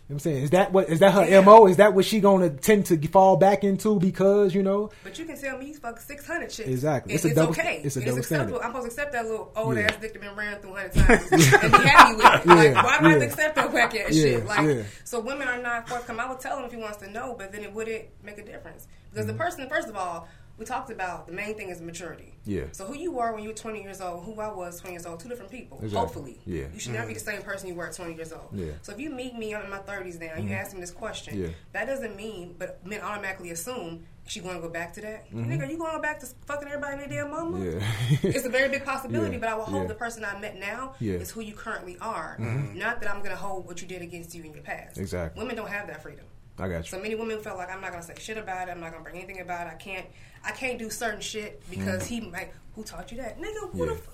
[0.07, 1.41] you know what I'm saying, is that what is that her Yeah.
[1.41, 1.65] mo?
[1.65, 4.91] Is that what she gonna tend to fall back into because you know?
[5.03, 6.67] But you can tell me fuck 600 shit.
[6.67, 7.13] Exactly.
[7.15, 7.81] It's, It's a double- okay.
[7.83, 8.59] it's a double acceptable.
[8.59, 8.61] standard.
[8.63, 9.83] I'm supposed to accept that little old Yeah.
[9.85, 12.45] ass dick that been ran through 100 times and be happy with it.
[12.45, 14.45] Like, Yeah, why do I have to accept that whack ass shit?
[14.45, 16.19] Like, so women are not forthcoming.
[16.21, 18.45] I would tell him if he wants to know, but then it wouldn't make a
[18.45, 18.85] difference.
[19.11, 19.37] Because Mm-hmm.
[19.37, 22.33] the person, first of all, we talked about the main thing is maturity.
[22.45, 22.65] Yeah.
[22.71, 25.05] So who you were when you were 20 years old, who I was 20 years
[25.05, 25.79] old, two different people.
[25.79, 25.99] Exactly.
[25.99, 26.39] Hopefully.
[26.45, 26.65] Yeah.
[26.73, 27.25] You should never be mm-hmm.
[27.25, 28.49] the same person you were at 20 years old.
[28.53, 28.71] Yeah.
[28.81, 30.53] So if you meet me, I'm in my 30s now, you mm-hmm.
[30.53, 31.47] ask me this question, Yeah.
[31.73, 35.27] that doesn't mean, but men automatically assume she going to go back to that.
[35.27, 35.51] Mm-hmm.
[35.51, 37.63] Nigga, you going to go back to fucking everybody in their damn mama?
[37.63, 37.87] Yeah.
[38.23, 39.87] it's a very big possibility, Yeah, but I will hope yeah.
[39.87, 41.15] the person I met now Yeah.
[41.15, 42.37] is who you currently are.
[42.39, 42.77] Mm-hmm.
[42.77, 44.97] Not that I'm going to hold what you did against you in your past.
[44.97, 45.41] Exactly.
[45.41, 46.25] Women don't have that freedom.
[46.57, 48.71] I got So many women felt like I'm not gonna say shit about it.
[48.71, 49.71] I'm not gonna bring anything about it.
[49.71, 50.05] I can't.
[50.43, 52.51] I can't do certain shit because he might.
[52.75, 53.69] Who taught you that, nigga?
[53.71, 53.79] Who Mm.
[53.79, 53.85] Yeah.
[53.85, 53.91] the?
[53.93, 54.09] F-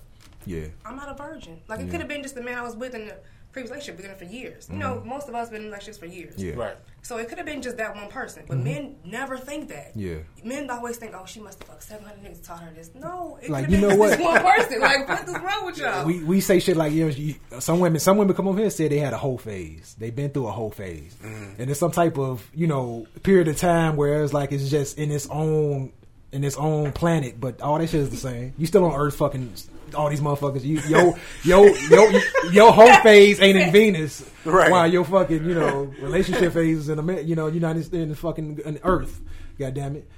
[0.46, 1.62] Yeah, I'm not a virgin.
[1.68, 1.86] Like Yeah.
[1.86, 3.18] it could have been just the man I was with in the
[3.52, 4.70] previous relationship, been in for years.
[4.72, 6.36] You know, most of us been in relationships for years.
[6.36, 6.60] Mm-hmm.
[6.60, 6.76] yeah, Right.
[7.04, 9.92] So it could have been just that one person, but men never think that.
[9.96, 10.18] Yeah.
[10.44, 12.92] Men always think, oh, she must have fucked 700 niggas taught her this.
[12.94, 14.44] No, it Like, could have you been know just this what?
[14.44, 14.80] one person.
[14.82, 16.06] Like, what is wrong with y'all?
[16.06, 18.74] We we say shit like you know some women some women come over here and
[18.74, 19.96] say they had a whole phase.
[20.00, 23.58] They've been through a whole phase, and it's some type of you know period of
[23.58, 25.92] time where it's like it's just in its own
[26.32, 28.54] in its own planet, but all that shit is the same.
[28.58, 29.54] You still on Earth, fucking
[29.96, 30.64] all these motherfuckers.
[30.64, 32.20] You yo yo yo
[32.52, 34.72] your whole phase ain't in Venus, Right.
[34.72, 38.10] While your fucking you know relationship phase is in Amer- you know United States in
[38.10, 39.22] the fucking in Earth.
[39.60, 40.10] God damn it.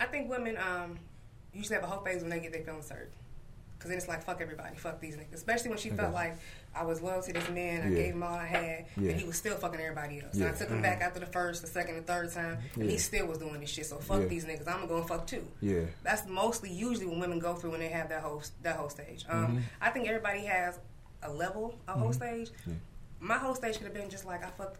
[0.00, 0.98] I think women um,
[1.54, 3.10] usually have a whole phase when they get their feelings hurt.
[3.78, 5.34] Because then it's like, fuck everybody, fuck these niggas.
[5.34, 6.36] Especially when she felt like
[6.74, 7.94] I was loyal to this man, I Yeah.
[7.96, 9.10] gave him all I had, Yeah.
[9.10, 10.34] and he was still fucking everybody else.
[10.34, 10.46] Yeah.
[10.46, 12.96] And I took him back after the first, the second, the third time, and he
[12.98, 13.86] still was doing this shit.
[13.86, 14.66] So fuck these niggas.
[14.66, 15.46] I'm gonna go and fuck too.
[15.60, 15.82] Yeah.
[16.02, 19.24] That's mostly usually when women go through when they have that whole that whole stage.
[19.28, 19.58] Um, Mm-hmm.
[19.82, 20.78] I think everybody has
[21.22, 22.50] a level of whole stage.
[23.20, 24.78] My whole stage could have been just like I fucked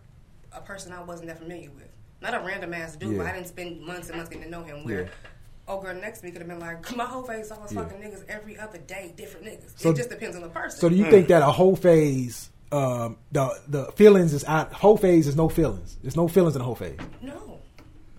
[0.53, 1.89] a person I wasn't that familiar with,
[2.21, 3.17] not a random ass dude.
[3.19, 4.85] But I didn't spend months and months getting to know him.
[4.85, 5.09] Where.
[5.69, 7.83] Oh girl next to me could have been like my whole phase I was Yeah.
[7.83, 9.73] fucking niggas every other day, different niggas.
[9.79, 10.79] So- it just depends on the person.
[10.81, 14.73] So do you think that a whole phase, um, the the feelings is out?
[14.73, 15.97] Whole phase is no feelings.
[16.03, 16.99] There's no feelings in the whole phase.
[17.21, 17.52] no.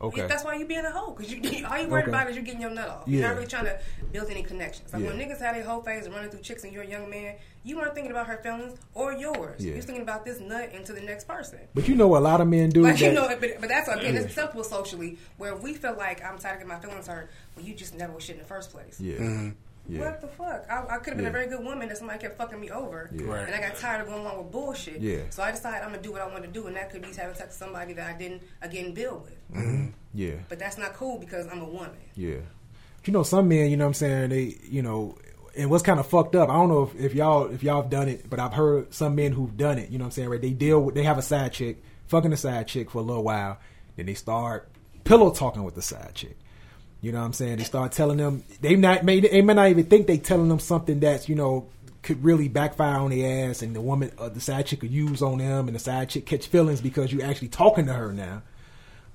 [0.04, 0.28] Okay.
[0.28, 2.10] That's why you being a hoe because you all you worried Okay.
[2.12, 3.04] about is you getting your nut off.
[3.08, 3.80] You're not really trying to
[4.12, 4.94] build any connections.
[4.94, 7.36] Like when niggas have their whole phase running through chicks and you're a young man,
[7.64, 9.64] you weren't thinking about her feelings or yours.
[9.64, 9.74] Yeah.
[9.74, 11.60] You're thinking about this nut into the next person.
[11.74, 12.82] But you know, a lot of men do.
[12.84, 15.18] Like you know, but, but that's again, it's acceptable socially.
[15.38, 18.14] Where we feel like I'm tired of getting my feelings hurt, well, you just never
[18.14, 19.00] was shit in the first place.
[19.00, 19.16] Yeah.
[19.16, 19.50] Mm-hmm.
[19.88, 20.00] Yeah.
[20.02, 20.66] What the fuck?
[20.70, 21.30] I, I could have been Yeah.
[21.30, 23.26] a very good woman that somebody kept fucking me over, Yeah.
[23.26, 23.46] Right.
[23.46, 25.02] and I got tired of going along with bullshit.
[25.02, 25.20] Yeah.
[25.30, 27.10] So I decided I'm gonna do what I want to do, and that could be
[27.10, 29.58] having sex with somebody that I didn't again build with.
[29.58, 29.88] Mm-hmm.
[30.14, 30.36] Yeah.
[30.48, 31.92] But that's not cool because I'm a woman.
[32.16, 32.38] Yeah.
[32.98, 35.18] But you know, some men, you know what I'm saying, they, you know,
[35.56, 37.92] and what's kind of fucked up, I don't know if, if y'all if y'all have
[37.92, 40.30] done it, but I've heard some men who've done it, you know what I'm saying,
[40.30, 40.42] right?
[40.42, 43.24] They deal with they have a side chick, fucking a side chick for a little
[43.24, 43.60] while,
[43.98, 44.70] then they start
[45.04, 46.38] pillow talking with the side chick.
[47.04, 47.58] You know what I'm saying?
[47.58, 50.60] They start telling them they not may they may not even think they telling them
[50.60, 51.68] something that's, you know,
[52.02, 55.22] could really backfire on their ass and the woman uh, the side chick could use
[55.22, 58.42] on them and the side chick catch feelings because you're actually talking to her now.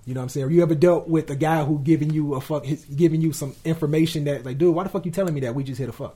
[0.05, 0.51] You know what I'm saying?
[0.51, 3.55] You ever dealt with a guy who giving you a fuck, his, giving you some
[3.64, 5.55] information that like, dude, why the fuck you telling me that?
[5.55, 6.14] We just hit a fuck.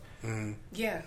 [0.73, 1.01] Yeah.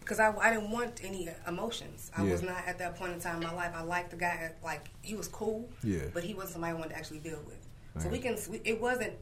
[0.00, 2.10] because I, I didn't want any emotions.
[2.16, 2.32] I Yeah.
[2.32, 3.72] was not at that point in time in my life.
[3.74, 4.52] I liked the guy.
[4.64, 6.04] Like he was cool, Yeah.
[6.14, 7.58] but he wasn't somebody I wanted to actually deal with.
[7.98, 8.12] So Right.
[8.12, 8.36] we can.
[8.50, 9.12] we- It wasn't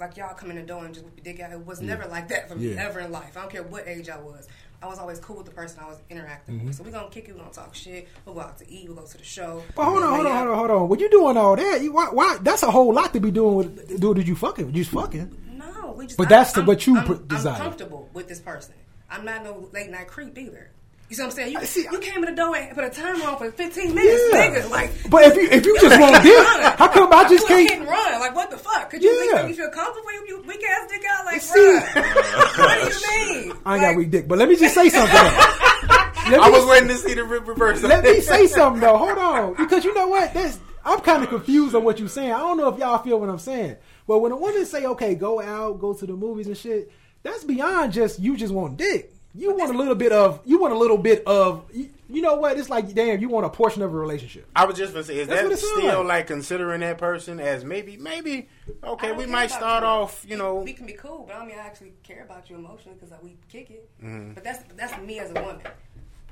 [0.00, 1.52] like y'all come in the door and just whip your dick out.
[1.52, 2.84] It was never like that for me Yeah.
[2.86, 3.36] ever in life.
[3.36, 4.48] I don't care what age I was.
[4.82, 6.66] I was always cool with the person I was interacting Mm-hmm.
[6.68, 6.76] with.
[6.76, 7.32] So we're gonna kick it.
[7.34, 8.08] We're gonna talk shit.
[8.24, 8.86] We'll go out to eat.
[8.88, 9.62] We'll go to the show.
[9.76, 10.88] But hold on, hold on, hold on, hold on.
[10.88, 12.38] When you doing all that, you, why, why?
[12.40, 14.68] That's a whole lot to be doing with dude that you fucking.
[14.68, 15.36] You just fucking.
[15.58, 16.16] No, we just.
[16.16, 18.74] But that's the- what you I'm, pr- I'm comfortable with this person.
[19.10, 20.70] I'm not no late night creep either.
[21.10, 21.52] You see what I'm saying?
[21.54, 24.22] You, see- you came in the door and put a timer on for 15 minutes,
[24.32, 24.46] Yeah.
[24.46, 24.70] nigga.
[24.70, 26.46] Like, But if you if you just like, want hit dick,
[26.78, 27.88] how come I just do a hit can't?
[27.88, 28.20] run?
[28.20, 28.90] Like, what the fuck?
[28.90, 29.38] Could you Yeah.
[29.42, 30.12] make me feel comfortable?
[30.12, 31.24] You, you weak ass dick out?
[31.26, 31.58] Like, See.
[31.58, 33.56] what do you mean?
[33.66, 35.12] I ain't Like, got weak dick, but let me just say something.
[35.12, 36.38] though.
[36.42, 37.82] I was waiting to see the re- reverse.
[37.82, 38.96] Let me say something though.
[38.96, 40.32] Hold on, because you know what?
[40.32, 42.32] That's I'm kind of confused on what you're saying.
[42.32, 43.76] I don't know if y'all feel what I'm saying.
[44.06, 46.92] But when a woman say, "Okay, go out, go to the movies and shit,"
[47.24, 49.12] that's beyond just you just want dick.
[49.34, 50.40] You want a little bit of.
[50.44, 51.64] You want a little bit of.
[51.72, 52.58] You, you know what?
[52.58, 54.48] It's like, damn, you want a portion of a relationship.
[54.56, 56.06] I was just gonna say, is That's that still like.
[56.06, 58.48] like considering that person as maybe, maybe
[58.82, 59.12] okay?
[59.12, 59.88] We might start you.
[59.88, 60.56] off, you know.
[60.56, 63.16] we can be cool, but I don't mean I actually care about you emotionally because
[63.22, 63.88] we kick it.
[64.02, 64.32] Mm-hmm.
[64.32, 65.60] But that's that's me as a woman.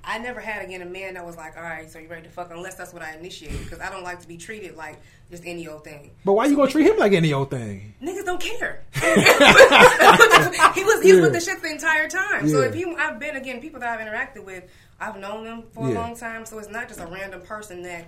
[0.08, 2.30] I never had again a man that was like, all right, so you ready to
[2.30, 2.50] fuck?
[2.50, 4.98] Unless that's what I initiated, because I don't like to be treated like
[5.30, 6.12] just any old thing.
[6.24, 7.92] But why you gonna treat him like any old thing?
[8.02, 8.84] Niggas don't care.
[8.94, 12.48] he was he was with the shit the entire time.
[12.48, 14.64] So if he, I've been again people that I've interacted with,
[14.98, 15.92] I've known them for Yeah.
[15.92, 16.46] a long time.
[16.46, 18.06] So it's not just a random person that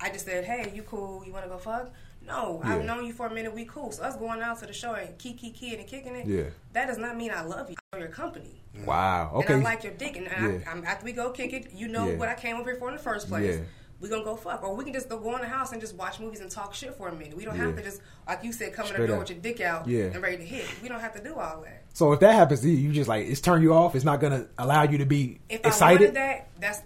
[0.00, 1.24] I just said, hey, you cool?
[1.24, 1.90] You want to go fuck?
[2.28, 3.54] No, I've known you for a minute.
[3.54, 3.90] We cool.
[3.90, 6.26] So us going out to the show and kiki kid and kicking it.
[6.26, 6.44] Yeah.
[6.74, 8.62] That does not mean I love you or your company.
[8.84, 9.30] Wow.
[9.36, 9.54] Okay.
[9.54, 10.16] And I like your dick.
[10.16, 10.58] And, Yeah.
[10.66, 12.16] I, I'm, after we go kick it, you know Yeah.
[12.16, 13.56] what I came over here for in the first place.
[13.56, 13.62] Yeah.
[14.00, 15.96] We gonna go fuck, or we can just go, go in the house and just
[15.96, 17.36] watch movies and talk shit for a minute.
[17.36, 17.66] We don't Yeah.
[17.66, 19.22] have to just, like you said, come in Straight the door up.
[19.22, 20.04] with your dick out Yeah.
[20.04, 20.66] and ready to hit.
[20.82, 21.82] We don't have to do all that.
[21.94, 23.96] so if that happens to you, you just like it's turn you off.
[23.96, 26.00] It's not gonna allow you to be If I excited.
[26.00, 26.82] wanted that, that's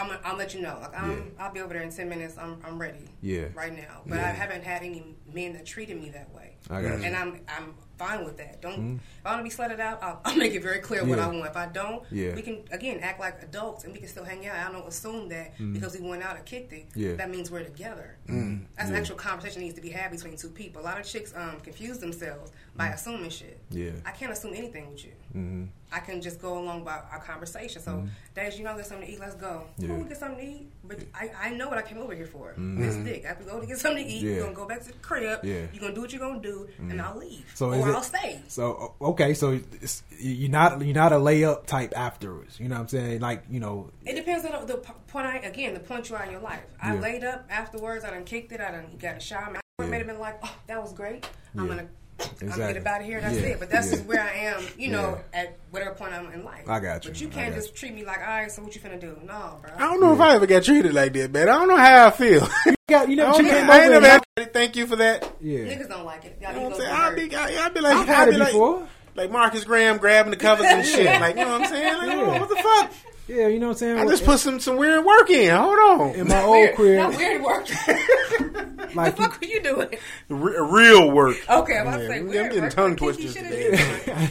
[0.00, 0.78] I'm I'll let you know.
[0.80, 1.16] Like I'm, Yeah.
[1.44, 2.36] I'll be over there in ten minutes.
[2.38, 3.08] I'm, I'm ready.
[3.22, 3.46] Yeah.
[3.54, 4.24] Right now, but Yeah.
[4.28, 6.56] I haven't had any men that treated me that way.
[6.68, 6.94] I got you.
[6.96, 7.04] Mm-hmm.
[7.04, 8.60] And I'm, I'm fine with that.
[8.62, 8.96] Don't.
[8.96, 11.26] If I want to be slutted out, I'll, I'll make it very clear what I
[11.26, 11.46] want.
[11.46, 12.34] If I don't, Yeah.
[12.34, 14.56] we can again act like adults and we can still hang out.
[14.56, 17.00] I don't assume that because we went out and kicked it, Mm-hmm.
[17.00, 17.08] Yeah.
[17.08, 17.16] Mm-hmm.
[17.18, 18.16] that means we're together.
[18.26, 20.80] That's an actual conversation needs to be had between two people.
[20.82, 23.58] A lot of chicks um, confuse themselves by assuming shit.
[23.70, 23.76] Mm.
[23.84, 23.90] Yeah.
[24.06, 25.12] I can't assume anything with you.
[25.32, 27.82] hmm I can just go along by our conversation.
[27.82, 29.18] So, Days, you know, get something to eat.
[29.18, 29.64] Let's go.
[29.76, 29.88] Yeah.
[29.88, 30.70] Cool, get something to eat.
[30.84, 32.54] But I, I know what I came over here for.
[32.56, 33.24] This dick.
[33.24, 34.30] I have to go to get something to eat, Yeah.
[34.34, 35.40] you're gonna go back to the crib.
[35.44, 35.66] Yeah.
[35.72, 37.44] You're gonna do what you're gonna do, and I'll leave.
[37.54, 38.40] So or it- I'll stay.
[38.46, 42.60] So okay, so it's, you're not you're not a layup type afterwards.
[42.60, 43.20] You know what I'm saying?
[43.20, 45.26] Like you know, It depends on the p- point.
[45.26, 46.62] I, again, the point you are in your life.
[46.80, 47.00] I Yeah.
[47.00, 48.04] laid up afterwards.
[48.04, 48.60] I done kicked it.
[48.60, 49.56] I done got a shower.
[49.56, 49.90] I Yeah.
[49.90, 51.26] may have been like, "Oh, that was great.
[51.58, 51.88] I'm gonna."
[52.20, 52.48] I'm Exactly.
[52.60, 53.20] gonna get about here.
[53.20, 53.46] That's Yeah.
[53.48, 53.60] it.
[53.60, 53.92] But that's Yeah.
[53.96, 54.62] just where I am.
[54.78, 55.40] You know, Yeah.
[55.40, 56.68] at whatever point I'm in life.
[56.68, 57.10] I got you.
[57.10, 58.50] But you can't got just treat me like, all right.
[58.50, 59.16] So what you finna do?
[59.26, 59.70] No, bro.
[59.76, 61.48] I don't know if I ever got treated like that, man.
[61.48, 62.48] I don't know how I feel.
[62.66, 63.58] you got you I, never don't chick know.
[63.60, 65.32] came I ain't and never had to thank you for that.
[65.40, 65.58] yeah.
[65.60, 66.38] Niggas don't like it.
[66.40, 66.94] Y'all You know what I'm go saying?
[66.94, 70.36] I'd be, I'd be like, I've had it be like, like Marcus Graham grabbing the
[70.36, 71.06] covers and shit.
[71.20, 71.98] Like, you know what I'm saying?
[71.98, 72.14] Like, Yeah.
[72.22, 72.92] Oh, what the fuck?
[73.30, 73.98] Yeah, you know what I'm saying.
[73.98, 75.54] I just put some some weird work in.
[75.56, 76.14] Hold on.
[76.16, 76.74] in my old Weird.
[76.74, 77.68] crib, Not weird work.
[78.96, 79.88] like the fuck were you doing?
[80.28, 81.36] Re- real work.
[81.48, 82.72] Okay, I'm about to Yeah, say I'm weird getting work.
[82.72, 84.30] tongue What twisters today.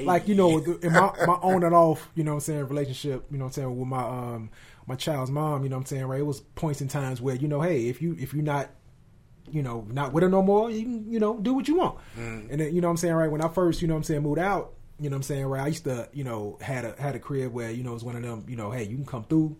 [0.02, 3.26] like you know, in my my on and off, you know what I'm saying, relationship,
[3.30, 4.50] you know what I'm saying, with my um
[4.86, 6.20] my child's mom, you know what I'm saying, right?
[6.20, 8.70] It was points and times where, you know, hey, if you if you're not
[9.50, 11.96] you know, not with her no more, you can, you know, do what you want.
[12.18, 12.50] Mm.
[12.50, 14.04] And then, you know what I'm saying, right, when I first, you know what I'm
[14.04, 16.84] saying, moved out, you know what I'm saying, right, I used to, you know, had
[16.84, 18.84] a had a crib where, you know, it was one of them, you know, hey,
[18.84, 19.56] you can come through,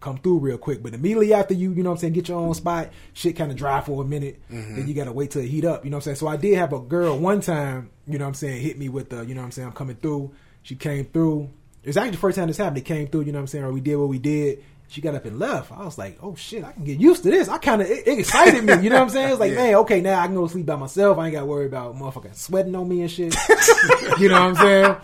[0.00, 0.82] come through real quick.
[0.82, 3.50] But immediately after you, you know what I'm saying, get your own spot, shit kind
[3.50, 4.76] of dry for a minute, Mm-hmm.
[4.76, 6.16] then you got to wait till it heat up, you know what I'm saying?
[6.16, 8.88] So I did have a girl one time, you know what I'm saying, hit me
[8.88, 10.32] with the, you know what I'm saying, I'm coming through.
[10.62, 11.50] She came through.
[11.82, 12.78] It was actually the first time this happened.
[12.78, 14.64] It came through, you know what I'm saying, or we did what we did.
[14.88, 15.72] She got up and left.
[15.72, 17.48] I was like, oh shit, I can get used to this.
[17.48, 19.30] I kind of, it, it excited me, you know what I'm saying?
[19.30, 19.56] It's like, Yeah.
[19.56, 21.16] man, okay, now I can go to sleep by myself.
[21.16, 23.34] I ain't got to worry about motherfucking sweating on me and shit.
[24.20, 24.96] you know what I'm saying?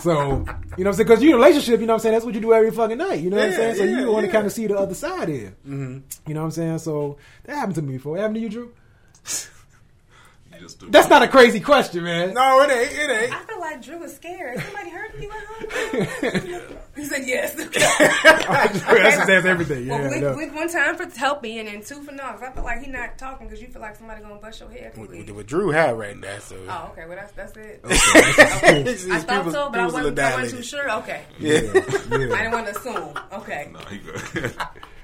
[0.00, 0.96] So, you know what I'm saying?
[0.96, 2.12] Because you're in a relationship, you know what I'm saying?
[2.14, 3.20] That's what you do every fucking night.
[3.20, 3.74] You know what I'm saying?
[3.76, 4.32] So yeah, you want to yeah.
[4.32, 5.54] kind of see the other side here.
[5.66, 5.98] Mm-hmm.
[6.26, 6.78] You know what I'm saying?
[6.78, 8.16] So that happened to me before.
[8.16, 8.72] It happened to you, Drew?
[10.62, 12.34] You just do That's not a crazy question, man.
[12.34, 12.92] No, it ain't.
[12.92, 13.32] It ain't.
[13.34, 14.60] I feel like Drew was scared.
[14.60, 16.78] Somebody hurt you at home?
[16.94, 17.54] he said yes.
[17.54, 19.86] That's just that's everything.
[19.86, 20.34] Yeah, well, blink, no.
[20.34, 22.22] blink one time for help me, and then two for no.
[22.22, 24.70] 'cause I feel like he not talking because you feel like somebody gonna bust your
[24.70, 24.96] head.
[24.96, 25.18] With, quickly.
[25.24, 27.06] with, with Drew High right now, so Oh, okay.
[27.08, 27.80] Well, that's that's it.
[28.86, 30.90] His- I his thought pupils- so, but I pupils are wasn't, I wasn't too sure.
[30.98, 31.58] Okay, Yeah.
[31.58, 33.18] I didn't want to assume.
[33.32, 33.70] Okay.
[33.72, 34.54] No, he good.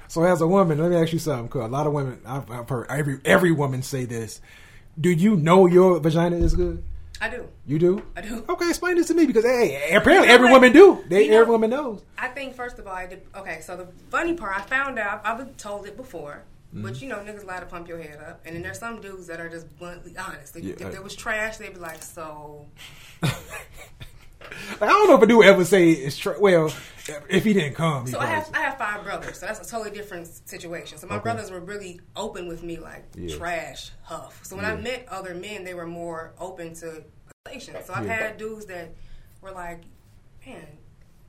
[0.07, 1.49] So as a woman, let me ask you something.
[1.49, 4.41] Cause a lot of women, I've, I've heard every every woman say this.
[4.99, 6.83] Do you know your vagina is good?
[7.21, 7.47] I do.
[7.65, 8.01] You do?
[8.15, 8.45] I do.
[8.47, 11.03] Okay, explain this to me because hey, apparently every woman do.
[11.09, 12.01] They You know- every woman knows.
[12.17, 13.21] I think first of all, I did.
[13.35, 15.21] Okay, so the funny part, I found out.
[15.25, 16.83] I've been told it before, Mm-hmm.
[16.83, 19.25] but you know, niggas lie to pump your head up, and then there's some dudes
[19.27, 20.55] that are just bluntly honest.
[20.55, 20.87] If, Yeah.
[20.87, 22.67] if it was trash, they'd be like, "So
[23.23, 23.27] I
[24.79, 26.71] don't know if a dude ever say it's tra- well
[27.29, 28.05] if he didn't come.
[28.05, 30.97] he So I have I have five brothers, so that's a totally different situation.
[30.97, 31.23] So my Okay.
[31.23, 33.37] brothers were really open with me, like Yeah.
[33.37, 34.39] trash, huff.
[34.43, 37.03] So when I met other men, they were more open to
[37.45, 37.85] relations.
[37.85, 38.13] So I've Yeah.
[38.15, 38.93] had dudes that
[39.41, 39.81] were like,
[40.45, 40.67] man.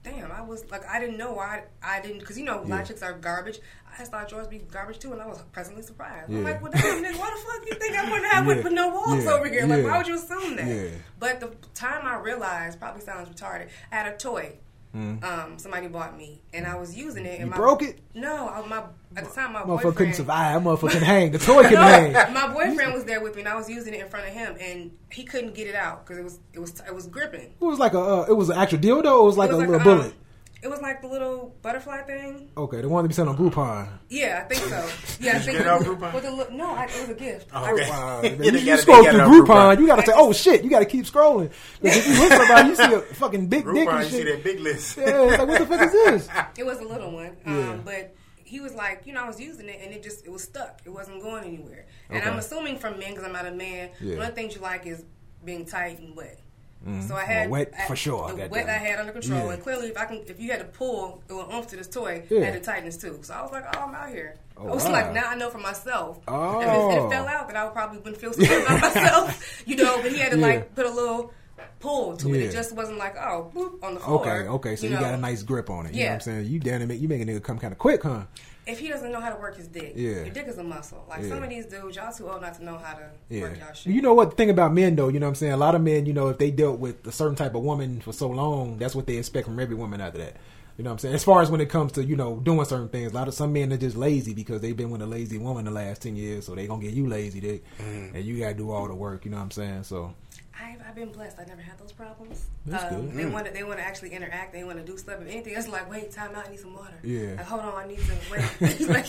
[0.02, 2.68] Damn, I was like, I didn't know why I didn't, because you know, a lot
[2.68, 2.80] Yeah.
[2.80, 3.58] of chicks are garbage.
[3.92, 6.30] I just thought yours be garbage too, and I was pleasantly surprised.
[6.30, 6.38] Yeah.
[6.38, 8.62] I'm like, well, damn, nigga, why the fuck you think I'm gonna have Yeah.
[8.62, 9.32] with, no walls Yeah.
[9.32, 9.66] over here?
[9.66, 9.90] Like, Yeah.
[9.90, 10.66] why would you assume that?
[10.66, 10.88] Yeah.
[11.18, 14.54] But the time I realized, probably sounds retarded, I had a toy
[14.92, 17.40] um, somebody bought me, and I was using it.
[17.40, 17.44] And Mm.
[17.44, 17.98] You my, broke it?
[18.14, 18.82] No, I, my
[19.16, 20.62] at the time my Motherfucker boyfriend couldn't survive.
[20.62, 21.30] That motherfucker couldn't hang.
[21.32, 21.78] The toy couldn't
[22.14, 22.34] hang.
[22.34, 24.56] my boyfriend was there with me, and I was using it in front of him,
[24.60, 27.54] and he couldn't get it out because it was it was it was gripping.
[27.60, 28.00] It was like a.
[28.00, 29.12] Uh, it was an actual dildo.
[29.18, 30.14] Or it was like it was a little um, bullet.
[30.62, 32.50] It was like the little butterfly thing.
[32.56, 33.88] Okay, the one that be sent on Groupon.
[34.08, 34.90] Yeah, I think so.
[35.20, 36.12] Yeah, I think get it off Groupon?
[36.14, 37.48] With the look, no, I, it was a gift.
[37.54, 37.88] Oh, okay.
[37.88, 39.80] Wow, Yeah, you, you scroll through Groupon, Groupon.
[39.80, 41.50] you gotta say, "Oh shit!" You gotta keep scrolling.
[41.82, 44.16] 'Cause if you hit somebody, you see a fucking big dick Groupon, and you see
[44.22, 44.26] shit.
[44.36, 44.96] that big list.
[44.96, 46.28] Yeah, it's like what the fuck is this?
[46.58, 47.76] It was a little one, um, Yeah.
[47.84, 50.42] but he was like, you know, I was using it and it just it was
[50.42, 50.80] stuck.
[50.84, 51.86] It wasn't going anywhere.
[52.08, 52.28] And Okay.
[52.28, 53.90] I'm assuming from men because I'm not a man.
[54.00, 54.16] Yeah.
[54.16, 55.04] One of the things you like is
[55.44, 56.40] being tight and wet.
[56.86, 57.06] Mhm.
[57.06, 59.52] So I Well, had wet I- for sure, The wet I had under control, Yeah.
[59.52, 61.88] and clearly, if I can, if you had to pull, it would oomph to this
[61.88, 62.22] toy.
[62.30, 62.40] Yeah.
[62.40, 63.18] I had the tightness too.
[63.22, 64.36] So I was like, oh, I'm out here.
[64.56, 64.92] Oh, I was wow.
[64.92, 66.20] like, now I know for myself.
[66.26, 66.60] Oh.
[66.60, 68.80] If it, if it fell out, then I would probably wouldn't feel so good about
[68.94, 70.00] myself, you know.
[70.02, 70.46] But he had to Yeah.
[70.46, 71.32] like put a little
[71.80, 72.42] pull to it.
[72.44, 74.20] It just wasn't like oh, boop, on the floor.
[74.20, 75.00] Okay, okay, so you, know.
[75.00, 75.92] got a nice grip on it.
[75.92, 76.10] You know Yeah.
[76.12, 76.46] what I'm saying?
[76.46, 78.22] You damn it, you make a nigga come kind of quick, huh?
[78.66, 80.22] If he doesn't know how to work his dick, Yeah.
[80.24, 81.04] your dick is a muscle.
[81.08, 81.28] Like Yeah.
[81.30, 83.42] some of these dudes, y'all too old not to know how to Yeah.
[83.42, 83.92] work y'all shit.
[83.92, 85.52] You know what the thing about men though, you know what I'm saying?
[85.52, 88.00] A lot of men, you know, if they dealt with a certain type of woman
[88.00, 90.36] for so long, that's what they expect from every woman after that.
[90.78, 91.14] You know what I'm saying?
[91.14, 93.34] As far as when it comes to, you know, doing certain things, a lot of
[93.34, 96.16] some men are just lazy because they've been with a lazy woman the last ten
[96.16, 98.16] years, so they gonna get you lazy dick Mm-hmm.
[98.16, 99.82] and you gotta do all the work, you know what I'm saying?
[99.82, 100.14] So
[100.62, 101.38] I've, I've been blessed.
[101.40, 102.46] I never had those problems.
[102.66, 103.14] That's um, good.
[103.16, 103.32] They Mm.
[103.32, 104.52] want to they want to actually interact.
[104.52, 105.20] They want to do stuff.
[105.22, 106.46] If anything, it's like wait, time out.
[106.46, 106.94] I need some water.
[107.02, 107.34] Yeah.
[107.36, 108.80] Like, hold on, I need to wait.
[108.88, 109.06] like,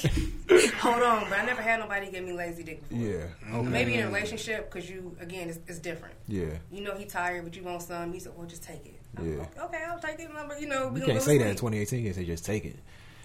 [0.75, 1.29] hold on.
[1.29, 3.05] But I never had nobody give me lazy dick before.
[3.05, 3.55] yeah.
[3.57, 3.67] Okay.
[3.67, 6.15] Maybe in a relationship because you again it's, it's different.
[6.27, 6.45] Yeah.
[6.71, 8.13] You know he tired, but you want some.
[8.13, 9.39] He said, "Well, just take it." I'm Yeah.
[9.39, 10.29] like, okay, I'll take it.
[10.33, 11.99] But you know, we You can't say to that in 2018.
[11.99, 12.77] You can say just take it.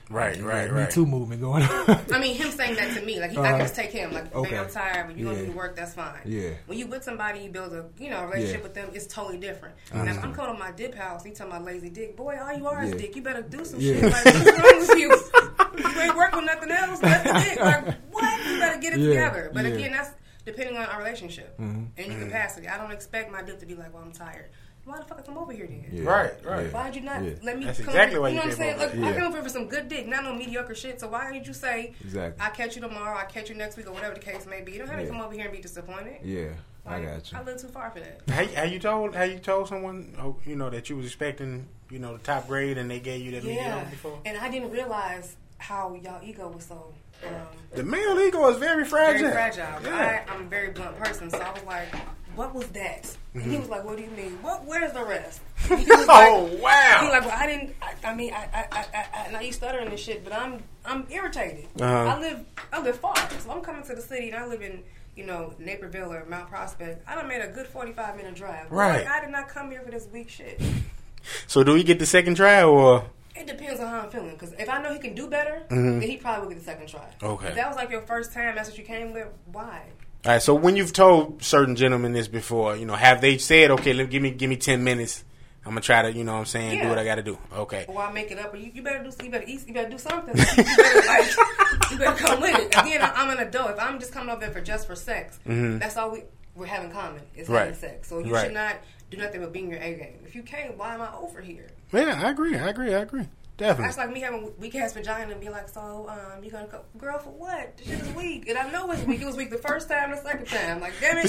[0.08, 0.86] Right, You right, Me.
[0.88, 2.00] Too movement going on.
[2.12, 3.50] I mean, him saying that to me, like he, I Uh-huh.
[3.56, 4.50] can just take him, like, Okay.
[4.50, 5.44] baby, I'm tired, but you gonna Yeah.
[5.46, 6.20] do the work, that's fine.
[6.24, 6.50] Yeah.
[6.66, 8.62] When you with somebody, you build a, you know, a relationship Yeah.
[8.62, 9.74] with them, it's totally different.
[9.92, 12.68] Now, if I'm calling my dip house, He talking about lazy dick, boy, all you
[12.68, 13.16] are is dick.
[13.16, 13.94] You better do some Yeah.
[13.94, 14.02] shit.
[14.12, 15.90] Like, what's wrong with you?
[15.92, 17.00] You ain't working nothing else.
[17.00, 17.60] That's the dick.
[17.60, 18.46] Like, what?
[18.46, 19.08] You better get it Yeah.
[19.08, 19.50] together.
[19.52, 19.72] But Yeah.
[19.72, 20.10] again, that's
[20.44, 21.88] depending on our relationship Mhm.
[21.98, 22.68] and your capacity.
[22.68, 24.46] I don't expect my dip to be like, well, I'm tired.
[24.86, 25.84] Why the fuck I come over here then?
[25.90, 26.04] Yeah.
[26.08, 26.66] Right, right.
[26.66, 26.70] Yeah.
[26.70, 27.30] Why'd you not Yeah.
[27.42, 28.74] let me That's come exactly over, why you you know what I'm saying?
[28.76, 28.96] over.
[28.96, 31.00] Look, I came over for some good dick, not no mediocre shit.
[31.00, 32.40] So why didn't you say Exactly.
[32.44, 34.72] I catch you tomorrow, I catch you next week, or whatever the case may be?
[34.72, 35.06] You don't have Yeah.
[35.06, 36.18] to come over here and be disappointed.
[36.22, 36.50] Yeah.
[36.86, 37.38] I got you.
[37.38, 38.20] I live too far for that.
[38.28, 39.16] How, how you told?
[39.16, 40.14] How you told someone?
[40.20, 43.22] Oh, you know that you was expecting, you know, the top grade, and they gave
[43.22, 44.18] you that Yeah, mediocre before.
[44.24, 46.94] and I didn't realize how y'all ego was so.
[47.26, 47.32] Um,
[47.72, 49.30] The male ego is very fragile.
[49.30, 49.82] very fragile.
[49.82, 50.24] Yeah.
[50.28, 51.88] I, I'm a very blunt person, so I was like,
[52.36, 53.02] "What was that?"
[53.34, 53.50] Mm-hmm.
[53.50, 54.38] he was like, "What do you mean?
[54.42, 54.64] What?
[54.64, 56.96] Where's the rest?" He was like, Oh wow!
[57.00, 57.74] He was like, well, I didn't.
[57.82, 60.62] I, I mean, I, I, I, I, and I used stuttering and shit, but I'm,
[60.84, 61.66] I'm irritated.
[61.80, 61.86] Uh-huh.
[62.16, 64.84] I live, I live far, so I'm coming to the city, and I live in,
[65.16, 67.02] you know, Naperville or Mount Prospect.
[67.08, 68.70] I done made a good 45 minute drive.
[68.70, 69.04] Right.
[69.04, 70.62] Like, I did not come here for this weak shit.
[71.48, 73.04] so do we get the second try or?
[73.34, 75.98] It depends on how I'm feeling, because if I know he can do better, Mhm.
[76.00, 77.08] then he probably will get the second try.
[77.22, 77.48] Okay.
[77.48, 79.26] If that was like your first time, that's what you came with.
[79.52, 79.82] Why?
[80.26, 80.42] All right.
[80.42, 84.10] So when you've told certain gentlemen this before, you know, have they said, "Okay, let,
[84.10, 85.22] give me give me ten minutes.
[85.64, 87.38] I'm gonna try to, you know, what I'm saying, do what I got to do."
[87.52, 87.86] Okay.
[87.88, 89.88] Well, I make it up, or you, you better do, you better eat, you better
[89.88, 90.36] do something.
[90.36, 91.30] you better like,
[91.92, 92.66] you better come with it.
[92.76, 93.70] Again, I- I'm an adult.
[93.70, 95.78] If I'm just coming over there for just for sex, Mhm.
[95.78, 96.24] that's all we
[96.56, 97.60] we have in common is Right.
[97.66, 98.08] having sex.
[98.08, 98.46] So you Right.
[98.46, 98.76] should not
[99.10, 100.18] do nothing but being your A game.
[100.26, 101.68] If you can't, why am I over here?
[101.92, 102.56] Yeah, I agree.
[102.58, 102.92] I agree.
[102.94, 103.28] I agree.
[103.56, 103.84] Definitely.
[103.84, 106.82] That's like me having weak ass vagina and be like, so um, you gonna go,
[106.98, 107.76] girl, for what?
[107.78, 109.22] This shit is weak, and I know it's weak.
[109.22, 110.80] It was weak the first time, the second time.
[110.80, 111.28] Like, damn it, be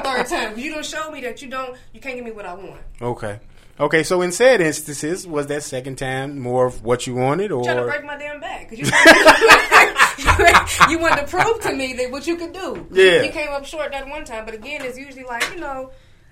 [0.00, 0.58] third time.
[0.58, 2.82] You don't show me that you don't, you can't give me what I want.
[3.00, 3.40] Okay.
[3.80, 7.64] Okay, so in said instances, was that second time more of what you wanted, or
[7.64, 8.84] trying to break my damn back because you,
[10.90, 12.86] you wanted to prove to me that what you could do.
[12.92, 13.22] Yeah.
[13.22, 15.90] you came up short that one time, but again, it's usually like you know,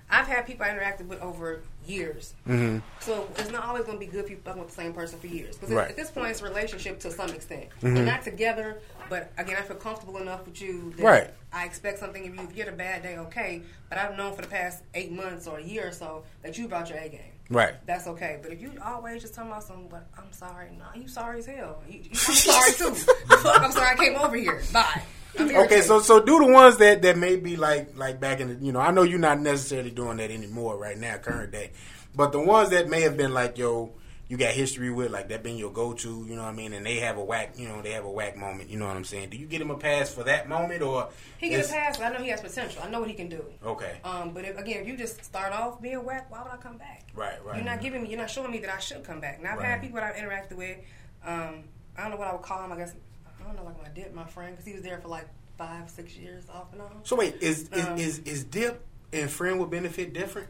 [0.09, 2.33] I've had people I interacted with over years.
[2.47, 2.79] Mm-hmm.
[2.99, 5.19] So it's not always going to be good if you fucking with the same person
[5.19, 5.57] for years.
[5.57, 5.89] Because Right.
[5.89, 7.65] at this point, it's a relationship to some extent.
[7.81, 7.95] Mhm.
[7.95, 8.79] We're not together,
[9.09, 11.29] but again, I feel comfortable enough with you that Right.
[11.53, 12.41] I expect something of you.
[12.43, 13.61] If you had a bad day, okay.
[13.89, 16.67] But I've known for the past eight months or a year or so that you
[16.67, 17.21] brought your A game.
[17.49, 17.73] Right.
[17.85, 18.39] That's okay.
[18.41, 21.45] But if you always just talking about something, but I'm sorry, no, you sorry as
[21.45, 21.83] hell.
[21.89, 22.91] You, you- I'm sorry too.
[22.95, 24.61] Fuck, I'm sorry I came over here.
[24.71, 25.01] Bye.
[25.39, 28.65] Okay, so so do the ones that that may be like like back in the
[28.65, 31.71] you know I know you're not necessarily doing that anymore right now current day,
[32.15, 33.93] but the ones that may have been like yo
[34.27, 36.71] you got history with like that been your go to you know what I mean
[36.73, 38.95] and they have a whack you know they have a whack moment you know what
[38.95, 41.67] I'm saying do you get him a pass for that moment or He get a
[41.69, 42.81] pass, but I know he has potential.
[42.85, 43.43] I know what he can do.
[43.65, 43.99] Okay.
[44.05, 46.77] Um, but if, again, if you just start off being whack, why would I come
[46.77, 47.07] back?
[47.13, 47.55] Right, right.
[47.57, 48.09] You're not giving me.
[48.09, 49.41] You're not showing me that I should come back.
[49.41, 49.65] Now I've Right.
[49.67, 50.77] had people that I've interacted with.
[51.25, 51.63] Um,
[51.97, 52.71] I don't know what I would call him.
[52.71, 52.93] I guess
[53.41, 55.27] I don't know, like my dip, my friend, because he was there for like
[55.57, 56.89] five, six years off and on.
[57.03, 58.83] So wait, is is, Um, is is dip
[59.13, 60.49] and friend with benefit different?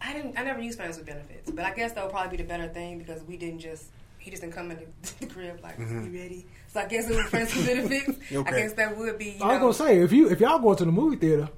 [0.00, 0.38] I didn't.
[0.38, 2.68] I never used friends with benefits, but I guess that would probably be the better
[2.68, 3.84] thing because we didn't just.
[4.18, 6.12] He just didn't come in the, the crib like, Mhm.
[6.12, 8.18] "You ready?" So I guess it was friends with benefits.
[8.32, 8.50] okay.
[8.54, 9.36] I guess that would be.
[9.38, 11.48] You I was know, gonna say if you if y'all going to the movie theater,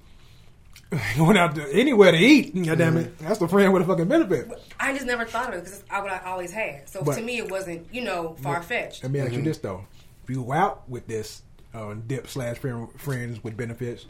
[1.17, 3.27] going out to anywhere to eat, God damn it, Mm-hmm.
[3.27, 4.49] that's the friend with a fucking benefit.
[4.79, 6.89] I just never thought of it because it's what I always had.
[6.89, 9.03] So But- to me, it wasn't you know far fetched.
[9.03, 9.39] Let me ask Mm-hmm.
[9.39, 9.92] you this though: if
[10.29, 11.43] you go out with this
[11.75, 14.07] uh, dip slash friends with benefits,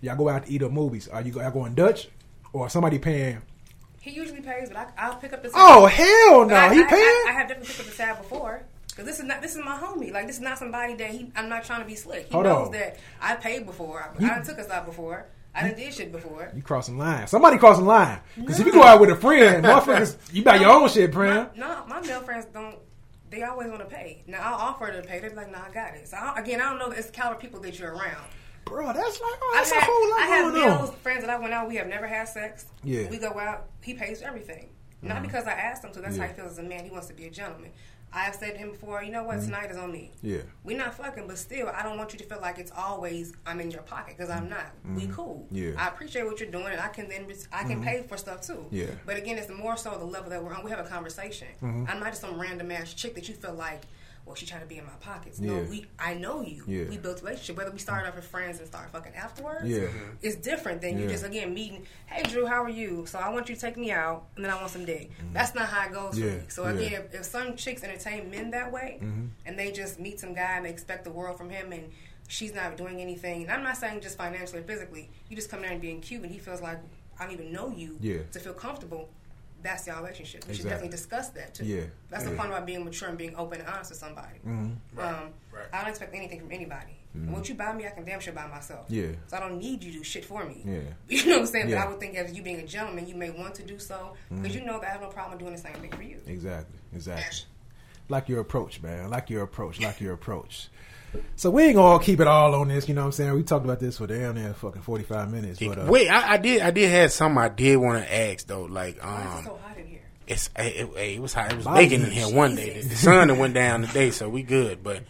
[0.00, 1.08] y'all go out to eat at movies.
[1.08, 2.08] Are you y'all going Dutch
[2.52, 3.40] or somebody paying?
[4.00, 5.56] He usually pays, but I, I'll pick up the tab.
[5.60, 7.02] Oh hell no, I, he I, paying.
[7.02, 8.62] I, I have definitely picked up the tab before.
[8.96, 10.12] Cause this is not this is my homie.
[10.12, 11.30] Like this is not somebody that he.
[11.36, 12.26] I'm not trying to be slick.
[12.26, 12.72] He Hold knows on.
[12.72, 14.02] that I paid before.
[14.02, 15.26] I, You- I took us out before.
[15.54, 16.52] I done did shit before.
[16.54, 17.26] you crossing line.
[17.26, 18.20] Somebody crossing line.
[18.36, 21.48] Because if you go out with a friend, motherfuckers, you buy your own shit, friend.
[21.56, 22.76] My, no, my male friends don't.
[23.30, 24.22] They always want to pay.
[24.26, 25.18] Now I'll offer to pay.
[25.18, 26.90] They're like, "Nah, I got it." So I, again, I don't know.
[26.90, 28.24] It's the caliber of people that you're around.
[28.64, 31.30] Bro, that's like oh, I've that's had, a whole lot I have males friends that
[31.30, 31.68] I went out.
[31.68, 32.66] We have never had sex.
[32.84, 33.08] Yeah.
[33.08, 33.68] we go out.
[33.82, 34.68] He pays for everything.
[35.00, 35.22] Not uh-huh.
[35.26, 36.00] because I asked him to.
[36.00, 36.22] That's Yeah.
[36.22, 36.84] how he feels as a man.
[36.84, 37.70] He wants to be a gentleman.
[38.12, 39.36] I have said to him before, you know what?
[39.36, 39.46] Mm-hmm.
[39.46, 40.12] Tonight is on me.
[40.22, 40.38] Yeah.
[40.64, 43.60] We're not fucking, but still, I don't want you to feel like it's always I'm
[43.60, 44.72] in your pocket because I'm not.
[44.84, 45.12] We mm-hmm.
[45.12, 45.46] cool.
[45.50, 45.72] Yeah.
[45.76, 47.82] I appreciate what you're doing, and I can then I can mm-hmm.
[47.82, 48.66] pay for stuff too.
[48.70, 48.86] Yeah.
[49.04, 50.64] But again, it's more so the level that we're on.
[50.64, 51.48] We have a conversation.
[51.62, 53.82] I'm not just some random ass chick that you feel like.
[54.28, 55.40] Well, she trying to be in my pockets.
[55.40, 55.68] No, Yeah.
[55.70, 55.86] we.
[55.98, 56.62] I know you.
[56.66, 56.84] Yeah.
[56.84, 57.56] We built a relationship.
[57.56, 59.88] Whether we started off as friends and start fucking afterwards, Yeah.
[60.20, 61.86] it's different than you just again meeting.
[62.04, 63.06] Hey, Drew, how are you?
[63.06, 65.10] So I want you to take me out, and then I want some dick.
[65.32, 66.28] That's not how it goes for Mm-hmm.
[66.28, 66.48] Yeah, me.
[66.50, 66.68] So yeah.
[66.72, 66.78] Mm-hmm.
[66.82, 68.98] again, if, if some chicks entertain men that way,
[69.46, 71.90] and they just meet some guy and they expect the world from him, and
[72.28, 75.62] she's not doing anything, and I'm not saying just financially or physically, you just come
[75.62, 76.76] there and being cute, and he feels like
[77.18, 78.18] I don't even know you Yeah.
[78.32, 79.08] to feel comfortable.
[79.62, 80.46] That's y'all relationship.
[80.46, 81.64] We should definitely discuss that too.
[81.64, 82.36] Yeah, That's the yeah.
[82.36, 84.38] point about being mature and being open and honest with somebody.
[84.46, 85.64] Um, right.
[85.72, 86.98] I don't expect anything from anybody.
[87.14, 88.86] And what you buy me, I can damn sure buy myself.
[88.88, 89.08] Yeah.
[89.26, 90.62] So I don't need you to do shit for me.
[90.64, 90.80] Yeah.
[91.08, 91.68] You know what I'm saying?
[91.68, 91.76] Yeah.
[91.76, 91.84] Mm-hmm.
[91.84, 94.14] But I would think as you being a gentleman, you may want to do so
[94.30, 96.18] because you know that I have no problem doing the same thing for you.
[96.26, 96.78] Exactly.
[96.94, 97.46] Exactly.
[98.08, 99.10] Like your approach, man.
[99.10, 99.80] Like your approach.
[99.80, 100.68] Like your approach.
[101.36, 102.88] So we ain't gonna keep it all on this.
[102.88, 103.34] You know what I'm saying?
[103.34, 105.58] We talked about this for damn near fucking 45 minutes.
[105.58, 108.46] But uh, Wait, I, I did I did have something I did want to ask
[108.46, 108.64] though.
[108.64, 110.00] Like Why is it um, so hot in here?
[110.26, 111.52] it's it, it, it was hot.
[111.52, 112.82] It was Body baking in here one day.
[112.82, 114.82] The sun that went down today, so we good.
[114.82, 115.04] But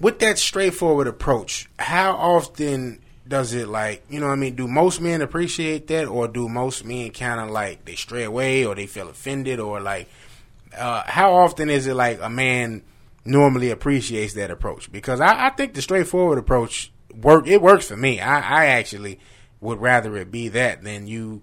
[0.00, 4.56] with that straightforward approach, how often does it like you know what I mean?
[4.56, 8.64] Do most men appreciate that, or do most men kind of like they stray away,
[8.64, 10.08] or they feel offended, or like
[10.76, 12.82] uh, how often is it like a man
[13.28, 14.90] normally appreciates that approach?
[14.90, 17.46] Because I, I think the straightforward approach work.
[17.46, 18.20] It works for me.
[18.20, 19.18] I, I actually
[19.60, 21.42] would rather it be that than you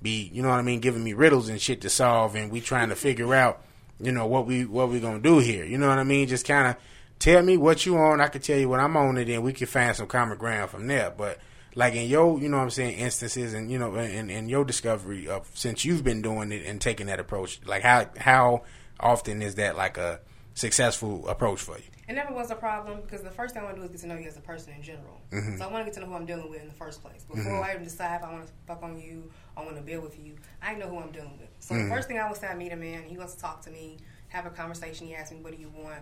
[0.00, 2.60] be, you know what I mean, giving me riddles and shit to solve, and we
[2.60, 3.62] trying to figure out,
[4.00, 5.64] you know, what we what we gonna do here.
[5.64, 6.26] You know what I mean?
[6.26, 6.76] Just kind of
[7.18, 8.20] tell me what you on.
[8.20, 10.70] I can tell you what I'm on, and then we can find some common ground
[10.70, 11.12] from there.
[11.16, 11.38] But
[11.74, 14.64] like in your, you know what I'm saying, instances, and you know, in, in your
[14.64, 18.62] discovery of since you've been doing it and taking that approach, like how how
[18.98, 20.20] often is that like a
[20.54, 21.84] successful approach for you?
[22.08, 24.00] It never was a problem because the first thing I want to do is get
[24.02, 25.20] to know you as a person in general.
[25.30, 25.56] Mm-hmm.
[25.56, 27.24] So I want to get to know who I'm dealing with in the first place.
[27.24, 30.02] Before I even decide if I want to fuck on you, I want to build
[30.02, 31.48] with you, I know who I'm dealing with.
[31.60, 31.88] So Mm-hmm.
[31.88, 33.70] the first thing I would say, I meet a man, he wants to talk to
[33.70, 33.98] me,
[34.28, 36.00] have a conversation, he asks me, what do you want?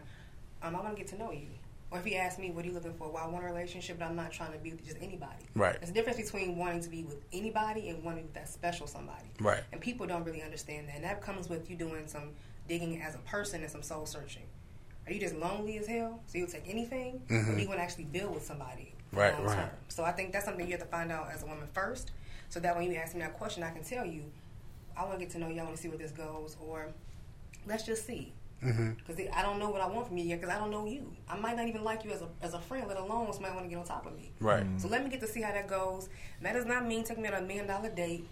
[0.62, 1.48] Um, I want to get to know you.
[1.92, 3.08] Or if he asks me, what are you looking for?
[3.10, 5.44] Well, I want a relationship, but I'm not trying to be with just anybody.
[5.56, 5.76] Right.
[5.80, 9.26] There's a difference between wanting to be with anybody and wanting with that special somebody.
[9.40, 9.62] Right.
[9.72, 10.94] And people don't really understand that.
[10.94, 12.30] And that comes with you doing some
[12.70, 14.44] digging as a person and some soul searching.
[15.04, 16.20] Are you just lonely as hell?
[16.28, 17.20] So you'll take anything?
[17.28, 18.94] Or do you want to actually build with somebody?
[19.10, 19.18] Mm-hmm.
[19.18, 19.70] Right, long right.
[19.88, 22.12] So I think that's something you have to find out as a woman first.
[22.48, 24.22] So that when you ask me that question, I can tell you,
[24.96, 25.60] I want to get to know you.
[25.60, 26.56] I want to see where this goes.
[26.64, 26.86] Or
[27.66, 28.32] let's just see.
[28.64, 28.90] Mm-hmm.
[29.04, 31.10] Because I don't know what I want from you yet because I don't know you.
[31.28, 33.66] I might not even like you as a, as a friend, let alone somebody want
[33.66, 34.30] to get on top of me.
[34.38, 34.64] Right.
[34.76, 36.08] So let me get to see how that goes.
[36.38, 38.28] And that does not mean take me on a million dollar date.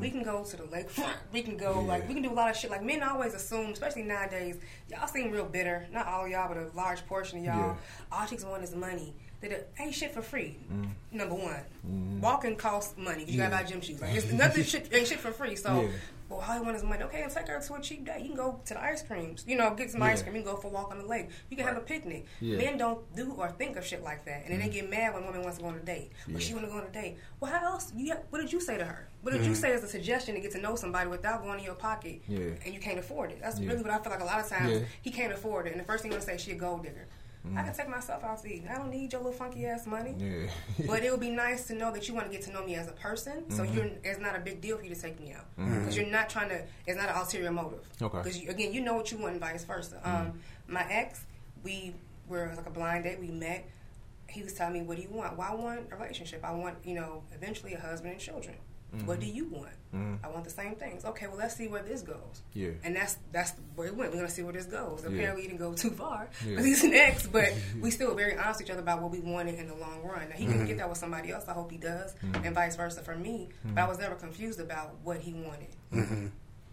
[0.00, 1.14] We can go to the lakefront.
[1.32, 2.70] We can go like we can do a lot of shit.
[2.70, 4.56] Like men always assume, especially nowadays,
[4.90, 5.86] y'all seem real bitter.
[5.90, 7.56] Not all y'all, but a large portion of y'all.
[7.56, 7.74] Yeah.
[8.12, 9.14] All chicks want is money.
[9.40, 10.58] They ain't shit for free.
[10.70, 10.88] Mm.
[11.12, 12.20] Number one, Mm-hmm.
[12.20, 13.24] walking costs money.
[13.24, 14.00] You gotta buy gym shoes.
[14.02, 14.64] Like it's nothing.
[14.72, 15.56] shit ain't shit for free.
[15.56, 15.88] So.
[16.30, 16.36] Yeah.
[16.36, 17.02] Well, all you want is money.
[17.04, 18.20] Okay, and take her to a cheap date.
[18.20, 19.44] You can go to the ice creams.
[19.46, 20.36] You know, get some ice cream.
[20.36, 21.28] You can go for a walk on the lake.
[21.48, 22.26] You can have a picnic.
[22.40, 22.56] Yeah.
[22.56, 24.88] Men don't do or think of shit like that, and then they mm-hmm.
[24.88, 26.12] get mad when a woman wants to go on a date.
[26.28, 27.18] Well, she want to go on a date.
[27.40, 27.92] Well, how else?
[27.94, 29.08] You got, what did you say to her?
[29.22, 29.60] What did you mm-hmm.
[29.60, 32.22] say as a suggestion to get to know somebody without going in your pocket?
[32.26, 32.38] Yeah.
[32.64, 33.40] And you can't afford it.
[33.42, 33.68] That's Yeah.
[33.70, 34.20] really what I feel like.
[34.20, 34.86] A lot of times Yeah.
[35.02, 36.82] he can't afford it, and the first thing you want to say, she a gold
[36.82, 37.06] digger.
[37.56, 38.64] I can take myself out to eat.
[38.70, 40.14] I don't need your little funky ass money.
[40.18, 40.50] Yeah.
[40.86, 42.74] But it would be nice to know that you want to get to know me
[42.74, 43.50] as a person.
[43.50, 43.76] So Mm-hmm.
[43.76, 46.28] you're, it's not a big deal for you to take me out because you're not
[46.28, 46.62] trying to.
[46.86, 47.80] It's not an ulterior motive.
[48.00, 48.18] Okay.
[48.18, 48.28] Mm-hmm.
[48.28, 50.00] Because again, you know what you want, and vice versa.
[50.04, 51.22] Um, my ex,
[51.64, 51.94] we
[52.28, 53.18] were like a blind date.
[53.18, 53.66] We met.
[54.28, 55.36] He was telling me, "What do you want?
[55.36, 56.44] Well, I want a relationship.
[56.44, 58.56] I want you know eventually a husband and children.
[59.06, 59.72] What do you want?
[59.92, 61.04] I want the same things.
[61.04, 62.14] Okay, well let's see where this goes.
[62.16, 62.60] Mm-hmm.
[62.60, 62.70] Yeah.
[62.84, 64.10] And that's that's where it went.
[64.12, 65.04] We're gonna see where this goes.
[65.04, 66.28] Apparently, he didn't go too far.
[66.46, 66.56] Yeah.
[66.56, 69.10] But he's an ex, but we still were very honest with each other about what
[69.10, 70.28] we wanted in the long run.
[70.28, 70.52] Now he Mm-hmm.
[70.58, 71.48] can get that with somebody else.
[71.48, 73.48] I hope he does, and vice versa for me.
[73.64, 76.30] But I was never confused about what he wanted, and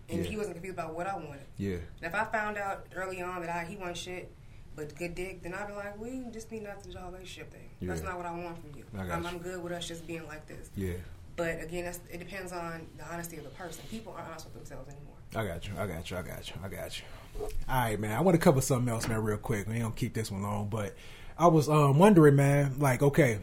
[0.10, 0.22] Yeah.
[0.22, 1.46] he wasn't confused about what I wanted.
[1.58, 1.78] Yeah.
[2.02, 4.32] And if I found out early on that I, he wants shit,
[4.76, 7.52] but good dick, then I'd be like, we just need not to do the relationship
[7.52, 7.70] thing.
[7.82, 8.86] That's not what I want from you.
[8.98, 9.28] I'm, you.
[9.28, 10.70] I'm good with us just being like this.
[10.76, 10.94] Yeah.
[11.38, 13.84] But again, that's, it depends on the honesty of the person.
[13.90, 15.14] People aren't honest with themselves anymore.
[15.36, 15.74] I got you.
[15.78, 16.18] I got you.
[16.18, 16.56] I got you.
[16.64, 17.06] I got you.
[17.40, 18.18] All right, man.
[18.18, 19.68] I want to cover something else, man, real quick.
[19.68, 20.96] We ain't gonna keep this one long, but
[21.38, 22.80] I was um, wondering, man.
[22.80, 23.38] Like, okay,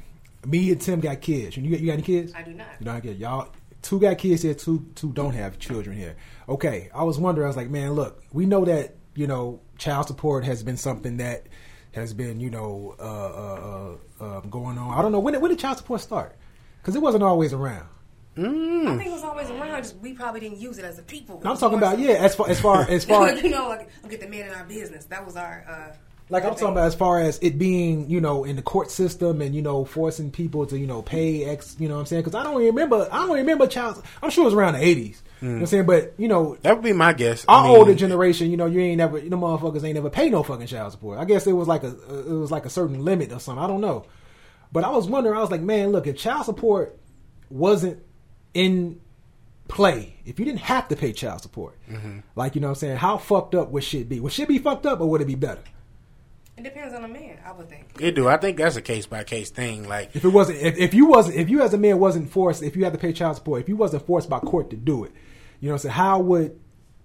[0.45, 1.57] me and Tim got kids.
[1.57, 2.33] You got, you got any kids?
[2.35, 2.67] I do not.
[2.81, 3.51] You don't get y'all.
[3.83, 4.55] Two got kids here.
[4.55, 6.17] Two two don't have children here.
[6.49, 7.45] Okay, I was wondering.
[7.45, 11.19] I was like, man, look, we know that you know child support has been something
[11.19, 11.47] that
[11.93, 14.99] has been you know uh, uh, uh, uh, going on.
[14.99, 16.35] I don't know when did, when did child support start?
[16.85, 17.87] Because it wasn't always around.
[18.37, 19.83] I think it was always around.
[19.83, 21.39] Just we probably didn't use it as a people.
[21.39, 24.11] And I'm talking about yeah, as far as far as far you know, like I'll
[24.11, 25.07] get the man in our business.
[25.07, 25.65] That was our.
[25.67, 25.97] uh
[26.29, 29.41] Like I'm talking about as far as it being, you know, in the court system
[29.41, 32.23] and you know forcing people to, you know, pay X, you know what I'm saying?
[32.25, 34.03] Because I don't remember, I don't remember child.
[34.23, 35.23] I'm sure it was around the 80s.
[35.41, 35.87] You know what I'm saying?
[35.87, 37.45] But you know, That would be my guess.
[37.47, 40.11] our I mean, older generation, you know, you ain't never, you know, motherfuckers ain't never
[40.11, 41.19] pay no fucking child support.
[41.19, 43.63] I guess it was like a, it was like a certain limit or something.
[43.63, 44.07] I don't know.
[44.75, 46.99] But I was wondering, I was like, man, look, if child support
[47.49, 48.03] wasn't
[48.55, 49.01] in
[49.69, 52.19] play, if you didn't have to pay child support, mm-hmm.
[52.35, 54.19] like you know what I'm saying, how fucked up would shit be?
[54.19, 55.63] Would shit be fucked up or would it be better?
[56.57, 57.87] It depends on the man, I would think.
[58.01, 58.27] It do.
[58.27, 59.89] I think that's a case by case thing.
[59.89, 62.61] Like, If it wasn't, if, if you wasn't, if you as a man wasn't forced,
[62.65, 65.05] if you had to pay child support, if you wasn't forced by court to do
[65.05, 65.13] it,
[65.61, 66.59] you know what I'm saying, how would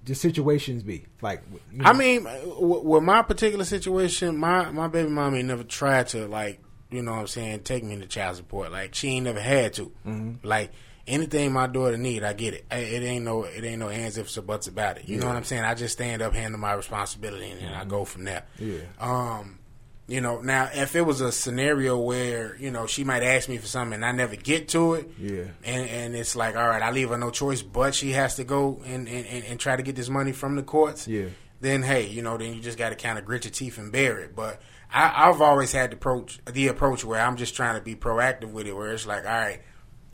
[0.06, 1.06] the situations be?
[1.22, 2.28] Like, you know, I mean,
[2.60, 6.60] with my particular situation, my my baby mom ain't never tried to like,
[6.90, 8.72] you know what I'm saying, take me to child support.
[8.72, 9.92] Like, she ain't never had to.
[10.06, 10.48] Mm-hmm.
[10.48, 10.72] Like,
[11.08, 12.66] anything my daughter need, I get it.
[12.72, 15.08] It ain't no, it ain't no ands ifs or buts about it.
[15.08, 15.64] You know what I'm saying?
[15.64, 18.44] I just stand up, handle my responsibility, and then I go from there.
[18.58, 18.78] Yeah.
[19.00, 19.60] Um,
[20.08, 23.60] you know, now if it was a scenario where you know she might ask me
[23.60, 25.44] for something and I never get to it, Yeah.
[25.64, 28.44] and and it's like, all right, I leave her no choice, but she has to
[28.44, 31.08] go and and, and, and try to get this money from the courts.
[31.08, 31.26] Yeah.
[31.62, 33.92] Then hey, you know, then you just got to kind of grit your teeth and
[33.92, 34.36] bear it.
[34.36, 34.60] But
[34.92, 38.52] I, I've always had the approach, the approach where I'm just trying to be proactive
[38.52, 39.62] with it, where it's like, all right,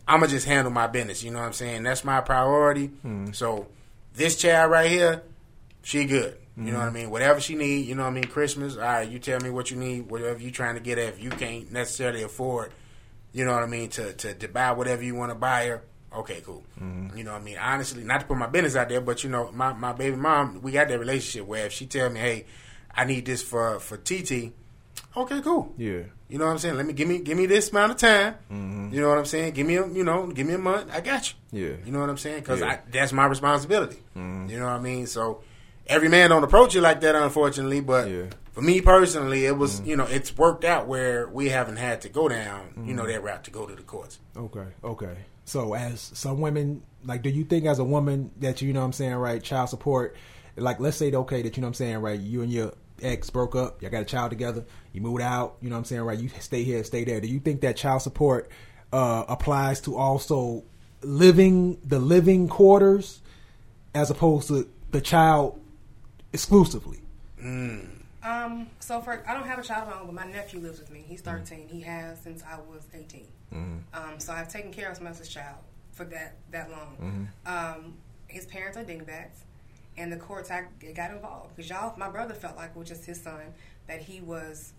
[0.08, 1.24] I'm gonna just handle my business.
[1.24, 1.84] You know what I'm saying?
[1.84, 2.92] That's my priority.
[3.06, 3.36] Mm.
[3.36, 3.68] So
[4.14, 5.24] this child right here,
[5.82, 6.38] she good.
[6.58, 6.94] You know what I mm.
[6.94, 7.10] mean?
[7.10, 8.24] Whatever she need, you know what I mean?
[8.26, 11.16] Christmas, all right, you tell me what you need, whatever you trying to get at.
[11.16, 12.72] If you can't necessarily afford,
[13.34, 15.84] you know what I mean, to, to, to buy whatever you want to buy her,
[16.14, 16.64] okay, cool.
[16.82, 17.18] Mm.
[17.18, 17.58] You know what I mean?
[17.58, 20.62] Honestly, not to put my business out there, but you know, my, my baby mom,
[20.62, 22.46] we got that relationship where if she tell me, hey,
[22.96, 24.54] I need this for, for TT,
[25.18, 25.74] okay, cool.
[25.78, 26.76] yeah, You know what I'm saying?
[26.76, 28.36] Let me give me give me this amount of time.
[28.52, 28.94] Mm-hmm.
[28.94, 29.54] You know what I'm saying?
[29.54, 30.90] Give me a you know give me a month.
[30.94, 31.68] I got you.
[31.68, 31.76] Yeah.
[31.86, 32.40] You know what I'm saying?
[32.42, 32.80] Because Yeah.
[32.92, 33.98] that's my responsibility.
[34.16, 34.50] Mm-hmm.
[34.50, 35.08] You know what I mean?
[35.08, 35.42] So
[35.88, 37.82] every man don't approach it like that, unfortunately.
[37.82, 38.24] But Yeah.
[38.54, 39.90] for me personally, it was mm-hmm.
[39.90, 43.24] you know it's worked out where we haven't had to go down you know that
[43.24, 44.20] route to go to the courts.
[44.36, 45.16] okay, okay.
[45.48, 48.88] So as some women, like, do you think as a woman that you know what
[48.88, 50.16] I'm saying, right, child support,
[50.56, 53.30] like, let's say okay that you know what I'm saying, right, you and your ex
[53.30, 56.02] broke up, y'all got a child together, you moved out, you know what I'm saying,
[56.02, 57.20] right, you stay here, stay there.
[57.22, 58.50] Do you think that child support
[58.94, 60.64] uh, applies to also
[61.02, 63.22] living the living quarters
[63.94, 65.60] as opposed to the child
[66.34, 67.00] exclusively?
[68.24, 70.80] Um, so for I don't have a child of my own, but my nephew lives
[70.80, 71.04] with me.
[71.08, 71.68] He's 13.
[71.68, 73.28] He has since I was 18.
[73.94, 75.58] Um, so I've taken care of someone else's child
[75.92, 77.30] for that that long.
[77.46, 77.94] Um,
[78.28, 79.42] his parents are dingbats,
[79.98, 83.22] and the courts I got involved because y'all, my brother felt like, which is his
[83.22, 83.42] son,
[83.88, 84.74] that he was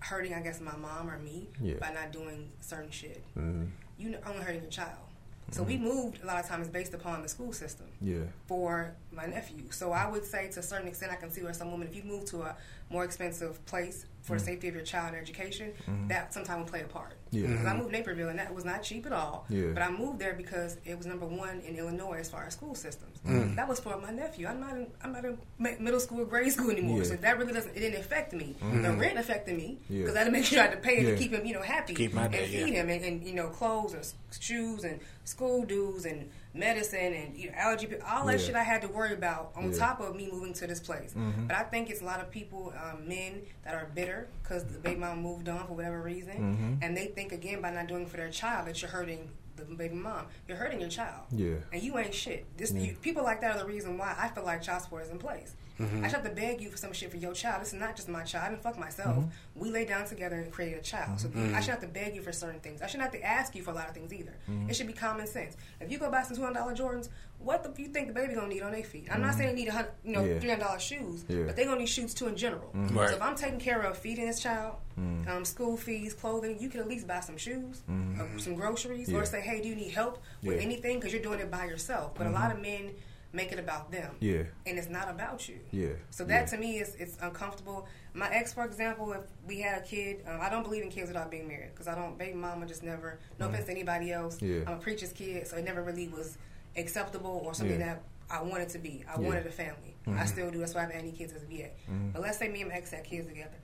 [0.00, 1.74] hurting, I guess, my mom or me Yeah.
[1.80, 3.22] by not doing certain shit.
[3.36, 3.64] Mm-hmm.
[3.98, 4.96] You know, only hurting your child.
[5.50, 5.84] So we mm-hmm.
[5.84, 8.24] moved a lot of times based upon the school system Yeah.
[8.46, 9.64] for my nephew.
[9.70, 11.96] So I would say to a certain extent, I can see where some women, if
[11.96, 12.56] you move to a
[12.90, 14.38] more expensive place for Mm.
[14.40, 15.72] the safety of your child and education,
[16.08, 17.14] that sometimes will play a part.
[17.32, 17.36] Mm-hmm.
[17.44, 17.46] Yeah.
[17.50, 19.44] Because I moved to Naperville and that was not cheap at all.
[19.48, 19.68] Yeah.
[19.74, 22.74] But I moved there because it was number one in Illinois as far as school
[22.74, 23.18] systems.
[23.26, 23.56] Mm.
[23.56, 24.46] That was for my nephew.
[24.46, 26.98] I'm not in, I'm not in middle school or grade school anymore.
[26.98, 27.04] Yeah.
[27.04, 28.56] So that really doesn't, it didn't affect me.
[28.60, 30.00] The rent affected me Yeah.
[30.02, 31.10] because I had to make sure I had to pay Yeah.
[31.10, 32.80] to keep him, you know, happy Keep my and dad, feed yeah.
[32.82, 34.04] him and, and, you know, clothes and
[34.40, 38.46] shoes and school dues and medicine and you know, allergy, all that Yeah.
[38.46, 39.78] shit I had to worry about on Yeah.
[39.78, 41.14] top of me moving to this place.
[41.46, 44.78] But I think it's a lot of people, um, men, that are bitter because the
[44.78, 48.08] baby mom moved on for whatever reason, and they think again by not doing it
[48.08, 50.26] for their child that you're hurting the baby mom.
[50.46, 51.24] You're hurting your child.
[51.32, 51.56] Yeah.
[51.72, 52.46] And you ain't shit.
[52.56, 55.10] This you, people like that are the reason why I feel like child support is
[55.10, 55.56] in place.
[55.78, 56.04] Mm-hmm.
[56.04, 57.62] I should have to beg you for some shit for your child.
[57.62, 58.46] This is not just my child.
[58.46, 59.16] I didn't fuck myself.
[59.16, 59.60] Mm-hmm.
[59.60, 61.20] We lay down together and created a child.
[61.20, 61.54] So mm-hmm.
[61.54, 62.82] I should have to beg you for certain things.
[62.82, 64.34] I shouldn't have to ask you for a lot of things either.
[64.68, 65.56] It should be common sense.
[65.80, 67.08] If you go buy some two hundred dollar Jordans,
[67.38, 69.06] what the you think the baby gonna need on their feet?
[69.12, 70.40] I'm not saying they need a hundred, you know, Yeah.
[70.40, 71.44] three hundred dollar shoes, Yeah.
[71.46, 72.70] but they gonna need shoes too in general.
[72.74, 73.10] Right.
[73.10, 76.80] So if I'm taking care of feeding this child, um, school fees, clothing, you can
[76.80, 79.18] at least buy some shoes, uh, some groceries, Yeah.
[79.18, 80.62] or say, hey, do you need help with Yeah.
[80.62, 80.96] anything?
[80.98, 82.16] Because you're doing it by yourself.
[82.16, 82.90] But a lot of men
[83.32, 84.44] make it about them, Yeah.
[84.66, 85.58] and it's not about you.
[85.70, 85.90] Yeah.
[86.10, 87.86] So that to me is it's uncomfortable.
[88.14, 91.08] My ex, for example, if we had a kid, um, I don't believe in kids
[91.08, 92.16] without being married because I don't.
[92.16, 93.18] Baby mama just never.
[93.38, 94.36] No offense to anybody else.
[94.38, 94.48] Mm.
[94.64, 94.70] Yeah.
[94.70, 96.38] I'm a preacher's kid, so it never really was
[96.76, 97.86] acceptable or something Yeah.
[97.96, 98.88] that I wanted to be.
[98.88, 99.16] I Yeah.
[99.16, 99.24] Mm-hmm.
[99.26, 99.94] wanted a family.
[100.06, 100.58] I still do.
[100.58, 101.76] That's why I haven't had any kids as of yet.
[102.14, 103.56] But let's say me and my ex had kids together.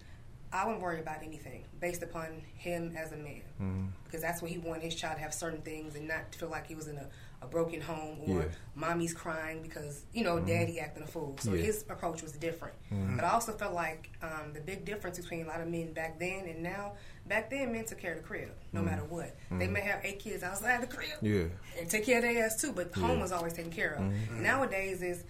[0.53, 3.87] I wouldn't worry about anything based upon him as a man Mm-hmm.
[4.05, 6.67] because that's what he wanted his child to have certain things and not feel like
[6.67, 7.09] he was in a,
[7.45, 8.35] a broken home or Yeah.
[8.45, 8.81] Mm-hmm.
[8.81, 11.37] mommy's crying because you know daddy acting a fool.
[11.41, 11.57] So Yeah.
[11.59, 11.67] Mm-hmm.
[11.67, 12.75] his approach was different.
[12.91, 16.19] But I also felt like um, the big difference between a lot of men back
[16.19, 16.93] then and now.
[17.27, 19.35] Back then, men took care of the crib no matter what.
[19.51, 21.27] They may have eight kids outside the crib Mm-hmm.
[21.35, 21.81] Yeah.
[21.81, 24.03] and take care of their ass too, but home was always taken care of.
[24.03, 24.43] Mm-hmm.
[24.43, 25.25] Nowadays is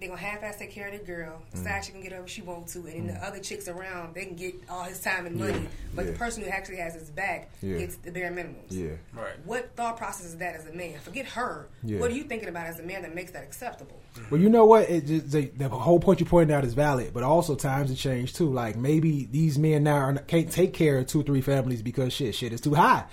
[0.00, 1.42] they gonna half-ass take care of the girl.
[1.54, 1.64] Mm-hmm.
[1.64, 4.24] Side she can get whatever she want to, and then the other chicks around they
[4.24, 5.52] can get all his time and money.
[5.52, 5.68] Yeah.
[5.94, 6.12] But Yeah.
[6.12, 7.78] the person who actually has his back Yeah.
[7.78, 8.70] gets the bare minimums.
[8.70, 8.90] Yeah.
[9.12, 9.34] Right.
[9.44, 10.98] What thought process is that as a man?
[11.00, 11.68] Forget her.
[11.82, 12.00] Yeah.
[12.00, 13.96] What are you thinking about as a man that makes that acceptable?
[14.30, 14.88] Well, you know what?
[14.88, 17.98] It just, the, the whole point you pointed out is valid, but also times have
[17.98, 18.50] changed too.
[18.50, 22.34] Like maybe these men now are, can't take care of two, three families because shit,
[22.34, 23.04] shit is too high.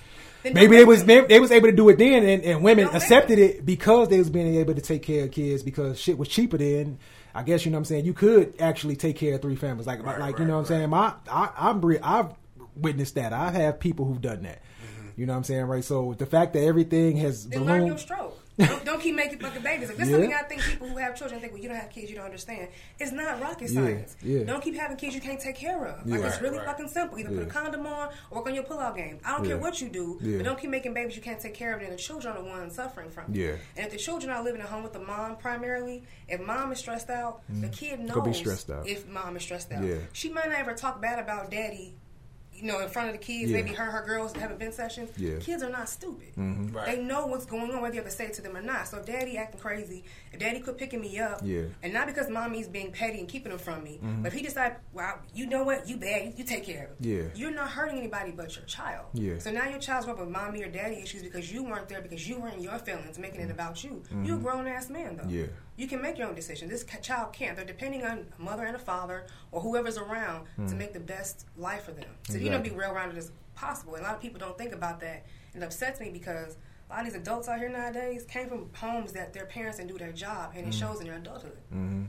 [0.43, 3.39] Then Maybe they was they was able to do it then, and, and women accepted
[3.39, 6.57] it because they was being able to take care of kids because shit was cheaper
[6.57, 6.99] then.
[7.33, 8.05] I guess you know what I'm saying.
[8.05, 10.65] You could actually take care of three families, like Right, like you know what I'm
[10.65, 10.89] saying.
[10.89, 12.33] My I, I'm I've
[12.75, 13.33] witnessed that.
[13.33, 14.61] I have people who've done that.
[14.61, 15.21] Mm-hmm.
[15.21, 15.83] You know what I'm saying, right?
[15.83, 18.36] So the fact that everything has Then learn your ballooned, stroke.
[18.57, 19.89] Don't, don't keep making fucking babies.
[19.89, 20.15] If there's Yeah.
[20.15, 22.25] something I think people who have children think, well, you don't have kids, you don't
[22.25, 22.69] understand.
[22.99, 24.15] It's not rocket science.
[24.23, 24.43] yeah.
[24.43, 26.05] Don't keep having kids you can't take care of.
[26.07, 26.27] Like Yeah.
[26.27, 26.65] it's really right.
[26.65, 27.19] fucking simple.
[27.19, 29.19] Either put a condom on or work on your pull-out game.
[29.23, 29.51] I don't Yeah.
[29.51, 30.37] care what you do, Yeah.
[30.37, 31.81] but don't keep making babies you can't take care of.
[31.81, 33.25] And the children are the ones suffering from.
[33.31, 33.37] it.
[33.37, 33.51] Yeah.
[33.75, 36.79] And if the children are living at home with the mom primarily, if mom is
[36.79, 38.13] stressed out, the kid knows Mm.
[38.15, 38.87] Gonna be stressed out.
[38.87, 39.83] if mom is stressed out.
[39.83, 39.97] Yeah.
[40.13, 41.95] She might not ever talk bad about daddy.
[42.57, 43.57] You know, in front of the kids, Yeah.
[43.57, 45.11] maybe her her girls having vent sessions.
[45.15, 45.29] Yeah.
[45.31, 45.39] Mm-hmm.
[45.41, 46.29] Kids are not stupid.
[46.35, 46.85] Right.
[46.87, 48.87] They know what's going on, whether you have to say it to them or not.
[48.87, 50.03] So, if daddy acting crazy,
[50.33, 51.59] if daddy quit picking me up, Yeah.
[51.59, 51.71] Mm-hmm.
[51.83, 54.77] and not because mommy's being petty and keeping them from me, but if he decide,
[54.93, 56.97] well, you know what, you bad, you take care of it.
[57.07, 57.23] Yeah.
[57.35, 59.05] You're not hurting anybody but your child.
[59.13, 59.37] Yeah.
[59.37, 62.27] So now your child's up with mommy or daddy issues because you weren't there because
[62.27, 64.01] you were in your feelings, making it about you.
[64.23, 65.23] You're a grown ass man though.
[65.23, 65.39] Mm-hmm.
[65.41, 65.45] Yeah.
[65.77, 66.67] You can make your own decision.
[66.67, 67.55] This child can't.
[67.55, 71.45] They're depending on a mother and a father or whoever's around to make the best
[71.55, 72.09] life for them.
[72.27, 72.77] So you know, be Mm.
[72.77, 73.95] Well rounded as possible.
[73.95, 75.25] And a lot of people don't think about that.
[75.53, 76.57] And it upsets me because
[76.89, 79.91] a lot of these adults out here nowadays came from homes that their parents didn't
[79.91, 81.57] do their job, and it shows in their adulthood,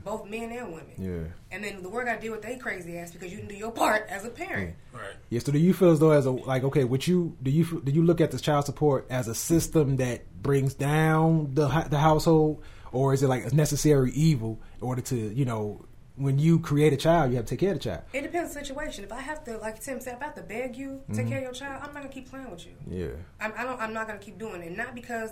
[0.05, 0.93] both men and women.
[0.99, 1.23] Mm-hmm.
[1.23, 1.29] yeah.
[1.51, 3.57] And then the world I to deal with they crazy ass because you didn't do
[3.57, 4.77] your part as a parent.
[4.93, 5.03] Right.
[5.31, 5.41] Yeah.
[5.41, 7.91] So do you feel as though as a like okay, would you do you do
[7.91, 12.63] you look at the child support as a system that brings down the the household,
[12.93, 15.85] or is it like a necessary evil in order to you know
[16.17, 18.03] when you create a child, you have to take care of the child.
[18.13, 19.05] It depends on the situation.
[19.05, 21.29] If I have to, like Tim said, if I have to beg you, take Mm-hmm.
[21.29, 22.73] care of your child, I'm not gonna keep playing with you.
[22.91, 23.07] Yeah.
[23.41, 23.81] I'm, I don't.
[23.81, 24.77] I'm not gonna keep doing it.
[24.77, 25.31] Not because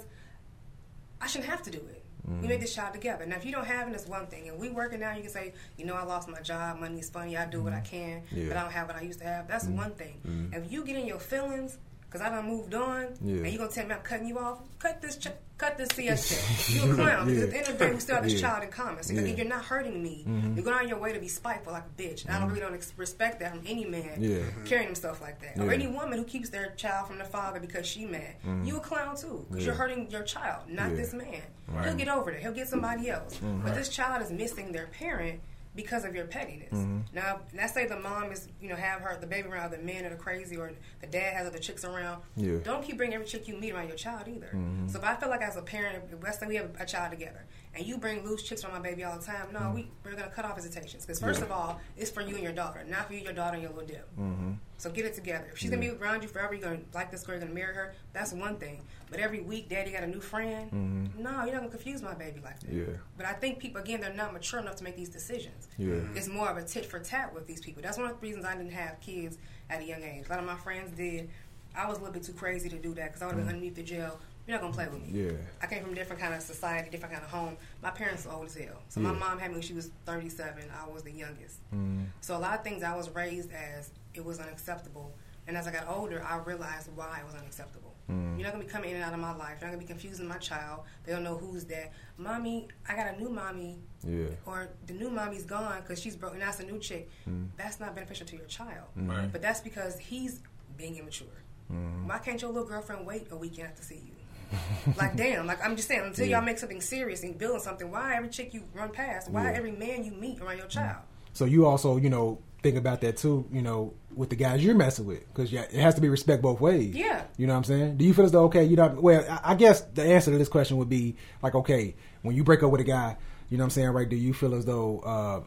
[1.20, 2.04] I shouldn't have to do it.
[2.28, 2.42] Mm-hmm.
[2.42, 3.24] We made this child together.
[3.26, 4.48] Now, if you don't have it, it's one thing.
[4.48, 6.78] And we working now, you can say, you know, I lost my job.
[6.78, 7.36] Money is funny.
[7.36, 8.36] I do what I can, Mm-hmm.
[8.36, 8.40] Yeah.
[8.42, 8.48] Mm-hmm.
[8.50, 9.48] but I don't have what I used to have.
[9.48, 10.50] That's one thing.
[10.52, 11.78] If you get in your feelings,
[12.16, 13.36] because I done moved on, Yeah.
[13.36, 15.16] and you gonna tell me I'm cutting you off, cut this.
[15.16, 16.28] Ch- Cut this CS
[16.68, 16.84] check.
[16.84, 17.26] You a clown.
[17.28, 18.40] Because at the end of the day, we still have this Yeah.
[18.40, 19.02] child in common.
[19.02, 19.14] So.
[19.14, 19.38] Mm-hmm.
[19.38, 20.22] you're not hurting me.
[20.28, 20.54] Mm-hmm.
[20.54, 22.26] You're going out of your way to be spiteful like a bitch.
[22.26, 22.56] And I don't mm-hmm.
[22.56, 26.18] really don't ex- respect that from any man carrying himself like that, or any woman
[26.18, 28.34] who keeps their child from the father because she mad.
[28.46, 28.64] Mm-hmm.
[28.66, 31.40] You a clown too, because you're hurting your child, not this man.
[31.82, 32.42] He'll get over it.
[32.42, 33.40] He'll get somebody else.
[33.64, 35.40] But this child is missing their parent
[35.76, 36.72] because of your pettiness.
[36.72, 37.00] Mm-hmm.
[37.14, 40.02] Now, let's say the mom is, you know, have her the baby around the men
[40.02, 42.22] that are crazy, or the dad has other chicks around.
[42.34, 42.52] Yeah.
[42.52, 42.62] Mm-hmm.
[42.64, 44.50] Don't keep bringing every chick you meet around your child either.
[44.88, 47.44] So if I feel like as a parent, let's say we have a child together,
[47.76, 50.30] and you bring loose chicks around my baby all the time, no, we we're gonna
[50.30, 51.50] cut off visitations because first Mm-hmm.
[51.50, 51.56] Yeah.
[51.56, 53.72] of all, it's for you and your daughter, not for you, your daughter, and your
[53.72, 54.08] little dip.
[54.18, 54.52] Mm-hmm.
[54.78, 55.46] So get it together.
[55.52, 57.74] If she's gonna be around you forever, you're gonna like this girl, you're gonna marry
[57.74, 57.94] her.
[58.12, 58.82] That's one thing.
[59.10, 61.10] But every week, daddy got a new friend.
[61.18, 62.70] No, you're not gonna confuse my baby like that.
[62.70, 62.90] Mm-hmm.
[62.92, 62.96] Yeah.
[63.16, 65.68] But I think people again, they're not mature enough to make these decisions.
[65.78, 65.94] Yeah.
[66.14, 67.82] It's more of a tit for tat with these people.
[67.82, 69.38] That's one of the reasons I didn't have kids
[69.70, 70.26] at a young age.
[70.26, 71.30] A lot of my friends did.
[71.74, 73.54] I was a little bit too crazy to do that because I would have been
[73.54, 74.18] underneath the jail.
[74.46, 75.08] You're not gonna play with me.
[75.24, 75.32] Yeah.
[75.60, 77.56] I came from a different kind of society, different kind of home.
[77.82, 78.80] My parents were old as hell.
[78.88, 80.64] So my mom had me when she was 37.
[80.70, 81.58] I was the youngest.
[81.74, 82.06] Mm.
[82.20, 85.12] So a lot of things I was raised as it was unacceptable.
[85.48, 87.94] And as I got older, I realized why it was unacceptable.
[88.10, 88.36] Mm.
[88.36, 89.56] You're not gonna be coming in and out of my life.
[89.60, 90.82] You're not gonna be confusing my child.
[91.04, 91.92] They don't know who's that.
[92.16, 94.26] Mommy, I got a new mommy, Yeah.
[94.44, 97.10] or the new mommy's gone because she's broke, and that's a new chick.
[97.28, 97.48] Mm.
[97.56, 98.86] That's not beneficial to your child.
[98.94, 99.30] Right.
[99.30, 100.40] But that's because he's
[100.76, 101.26] being immature.
[101.72, 102.06] Mm.
[102.06, 104.12] Why can't your little girlfriend wait a weekend to see you?
[104.96, 106.36] like damn, like I'm just saying, until Yeah.
[106.38, 109.30] y'all make something serious and building something, why every chick you run past?
[109.30, 109.56] Why Yeah.
[109.56, 110.98] every man you meet around your child?
[111.32, 114.74] So you also, you know, think about that too, you know, with the guys you're
[114.74, 116.94] messing with, because yeah, it has to be respect both ways.
[116.94, 117.24] Yeah.
[117.36, 117.96] You know what I'm saying?
[117.98, 120.38] Do you feel as though okay, you know, well, I- I guess the answer to
[120.38, 123.16] this question would be like, okay, when you break up with a guy,
[123.50, 124.08] you know what I'm saying, right?
[124.08, 125.40] Do you feel as though uh,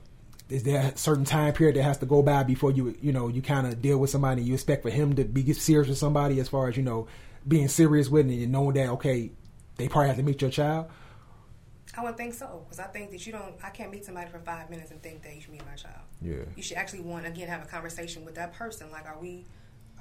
[0.50, 3.28] is there a certain time period that has to go by before you, you know,
[3.28, 4.42] you kind of deal with somebody?
[4.44, 7.08] You expect for him to be serious with somebody as far as you know,
[7.48, 9.32] being serious with, it and knowing that okay,
[9.78, 10.88] they probably have to meet your child.
[11.98, 13.56] I wouldn't think so because I think that you don't.
[13.64, 16.02] I can't meet somebody for five minutes and think that you should meet my child.
[16.22, 16.36] Yeah.
[16.56, 18.92] You should actually want again have a conversation with that person.
[18.92, 19.46] Like, are we,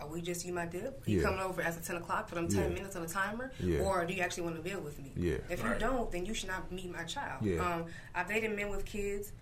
[0.00, 1.06] are we just you my dip?
[1.06, 1.24] Are you Yeah.
[1.24, 2.74] coming over as a ten o'clock for them ten Yeah.
[2.74, 3.80] minutes on a timer, Yeah.
[3.80, 5.12] or do you actually want to build with me?
[5.16, 5.38] Yeah.
[5.48, 5.74] If Right.
[5.74, 7.42] you don't, then you should not meet my child.
[7.44, 7.60] Yeah.
[7.60, 9.32] Um, I've dated men with kids.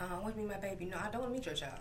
[0.00, 0.84] Uh, I want to meet my baby.
[0.86, 1.80] No, I don't want to meet your child.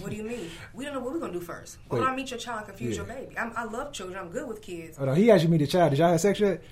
[0.00, 0.50] What do you mean?
[0.74, 1.78] We don't know what we're gonna do first.
[1.88, 2.08] Why Wait.
[2.08, 3.04] I meet your child and confuse Yeah.
[3.04, 3.38] your baby?
[3.38, 4.18] I'm, I love children.
[4.18, 4.96] I'm good with kids.
[4.96, 5.90] Hold on, he asked you meet the child.
[5.90, 6.62] Did y'all have sex yet?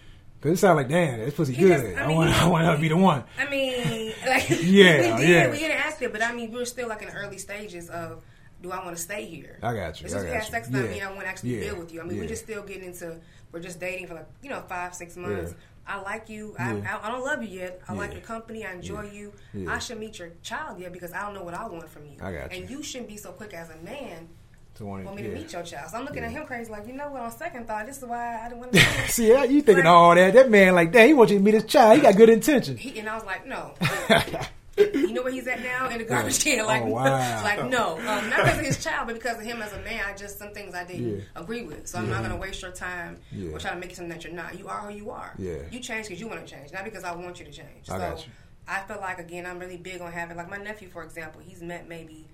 [0.40, 1.82] Because it sounded like, damn, this pussy He good.
[1.94, 3.24] just- I I, want, I want her to be the one.
[3.38, 5.50] I mean, like Yeah, we did, yeah.
[5.50, 8.22] we interacted, but I mean, we are still like in the early stages of,
[8.62, 9.58] do I want to stay here?
[9.62, 11.26] I got you, It's I just we had sex, doesn't Yeah, mean I want to
[11.28, 12.00] actually yeah, deal with you.
[12.00, 12.22] I mean, yeah.
[12.22, 13.18] we're just still getting into,
[13.52, 15.52] we're just dating for like you know five, six months.
[15.52, 15.56] Yeah.
[15.90, 16.54] I like you.
[16.58, 16.80] Yeah.
[16.86, 17.80] I, I, I don't love you yet.
[17.88, 18.18] I like Yeah.
[18.18, 18.64] your company.
[18.64, 19.30] I enjoy Yeah.
[19.54, 19.68] you.
[19.70, 22.16] I should meet your child yet because I don't know what I want from you.
[22.22, 22.60] I got you.
[22.62, 24.28] And you shouldn't be so quick as a man.
[24.76, 25.90] To want Want me to meet your child?
[25.90, 27.22] So I'm looking at him crazy, like you know what?
[27.22, 28.80] On second thought, this is why I didn't want to.
[29.08, 29.90] See, yeah, you thinking Right.
[29.90, 30.32] all that.
[30.32, 31.96] That man, like, damn, he wants you to meet his child.
[31.96, 32.78] He got good intentions.
[32.80, 33.74] He, and I was like, no.
[34.94, 36.64] you know where he's at now in the garbage can.
[36.66, 37.42] Like, Oh, wow.
[37.42, 40.02] like no, um, not because of his child, but because of him as a man.
[40.06, 41.22] I just some things I didn't Yeah.
[41.36, 41.86] agree with.
[41.88, 43.50] So I'm not going to waste your time Yeah.
[43.50, 44.58] or try to make you something that you're not.
[44.58, 45.34] You are who you are.
[45.38, 45.56] Yeah.
[45.70, 47.88] You change because you want to change, not because I want you to change.
[47.88, 48.32] I so got you.
[48.68, 51.40] I feel like again, I'm really big on having like my nephew, for example.
[51.44, 52.26] He's met maybe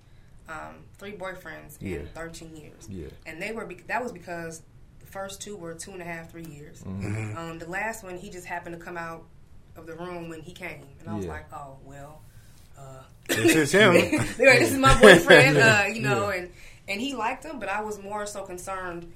[0.49, 1.99] um, three boyfriends Yeah.
[1.99, 3.09] in 13 years, Yeah.
[3.27, 4.63] and they were be- that was because
[5.01, 6.83] the first two were two and a half, three years.
[6.83, 7.37] Mm-hmm.
[7.37, 9.25] Um, the last one, he just happened to come out
[9.77, 11.33] of the room when he came, and I was Yeah.
[11.33, 12.23] like, oh well.
[12.79, 12.83] Uh,
[13.29, 13.91] This is him.
[13.95, 16.51] Anyway, this is my boyfriend, uh, you know, and
[16.89, 19.13] and he liked him, but I was more so concerned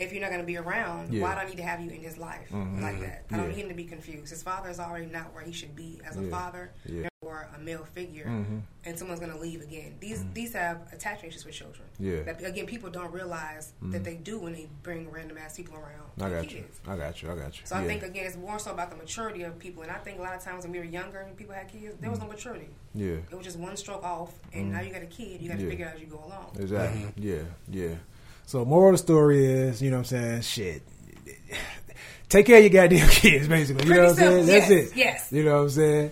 [0.00, 1.22] if you're not going to be around, Yeah.
[1.22, 2.82] why do I need to have you in his life Mhm.
[2.82, 3.24] like that?
[3.30, 3.54] I don't Yeah.
[3.56, 4.30] need him to be confused.
[4.30, 6.30] His father is already not where he should be as a Yeah.
[6.30, 7.08] father Yeah.
[7.34, 8.60] Or a male figure, Mhm.
[8.84, 9.94] and someone's going to leave again.
[10.00, 11.86] These these have attachment issues with children.
[11.98, 12.22] Yeah.
[12.22, 16.10] That again, people don't realize that they do when they bring random ass people around.
[16.20, 16.64] I their got you.
[16.86, 17.30] I got you.
[17.32, 17.66] I got you.
[17.66, 20.18] So I think again, it's more so about the maturity of people, and I think
[20.18, 22.26] a lot of times when we were younger and people had kids, there was no
[22.28, 22.68] maturity.
[22.94, 23.16] Yeah.
[23.30, 25.40] It was just one stroke off, and now you got a kid.
[25.42, 25.64] You got to Mm-hmm.
[25.64, 25.70] Yeah.
[25.70, 26.56] figure it out as you go along.
[26.60, 27.06] Exactly.
[27.16, 27.42] Yeah.
[27.70, 27.94] Yeah.
[28.46, 30.42] So, moral of the story is, you know what I'm saying?
[30.42, 30.82] Shit.
[32.28, 33.86] Take care of your goddamn kids, basically.
[33.86, 34.46] You know what I'm saying?
[34.46, 34.60] simple.
[34.60, 34.96] That's it.
[34.96, 35.28] yes.
[35.32, 36.10] You know what I'm saying?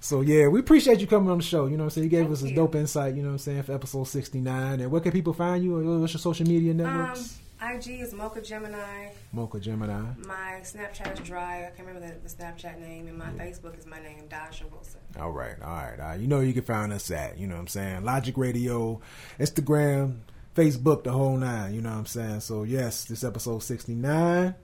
[0.00, 1.66] So, yeah, we appreciate you coming on the show.
[1.66, 2.04] You know what I'm saying?
[2.04, 4.80] You gave Thank us a dope insight, you know what I'm saying, for episode 69.
[4.80, 5.98] And where can people find you?
[6.00, 7.38] What's your social media Um, networks?
[7.60, 9.08] IG is Mocha Gemini.
[9.32, 10.00] Mocha Gemini.
[10.24, 11.66] My Snapchat is Dry.
[11.66, 15.00] I can't remember the, the Snapchat name, and my Facebook is my name, Dasha Wilson.
[15.18, 16.20] All right, all right, all right.
[16.20, 19.00] You know you can find us at, you know what I'm saying, Logic Radio,
[19.40, 20.18] Instagram,
[20.54, 22.40] Facebook, the whole nine, you know what I'm saying?
[22.40, 24.54] So, yes, this episode 69.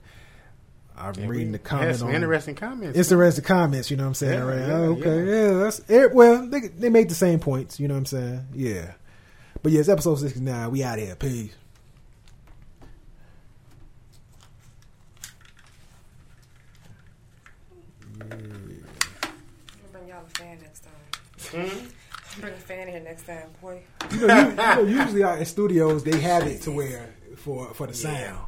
[0.96, 2.96] I'm Yeah, reading the had comments some on interesting comments.
[2.98, 4.32] Interesting the comments, you know what I'm saying?
[4.34, 4.58] Yeah, right?
[4.68, 5.32] yeah, Oh, okay, yeah.
[5.50, 5.52] yeah.
[5.58, 6.14] that's it.
[6.14, 8.46] Well, they, they make the same points, you know what I'm saying?
[8.54, 8.92] Yeah.
[9.62, 10.70] But yeah, it's episode 69.
[10.70, 11.16] We out here.
[11.16, 11.54] Peace.
[18.20, 18.38] I'm gonna
[19.92, 21.68] bring y'all a fan next time.
[21.68, 22.40] Hmm?
[22.40, 23.82] Bring a fan here next time, boy.
[24.12, 27.72] You know, you, you know, usually out in studios, they have it to where for
[27.74, 28.38] for the sound.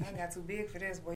[0.00, 1.14] I got too big for this, boy.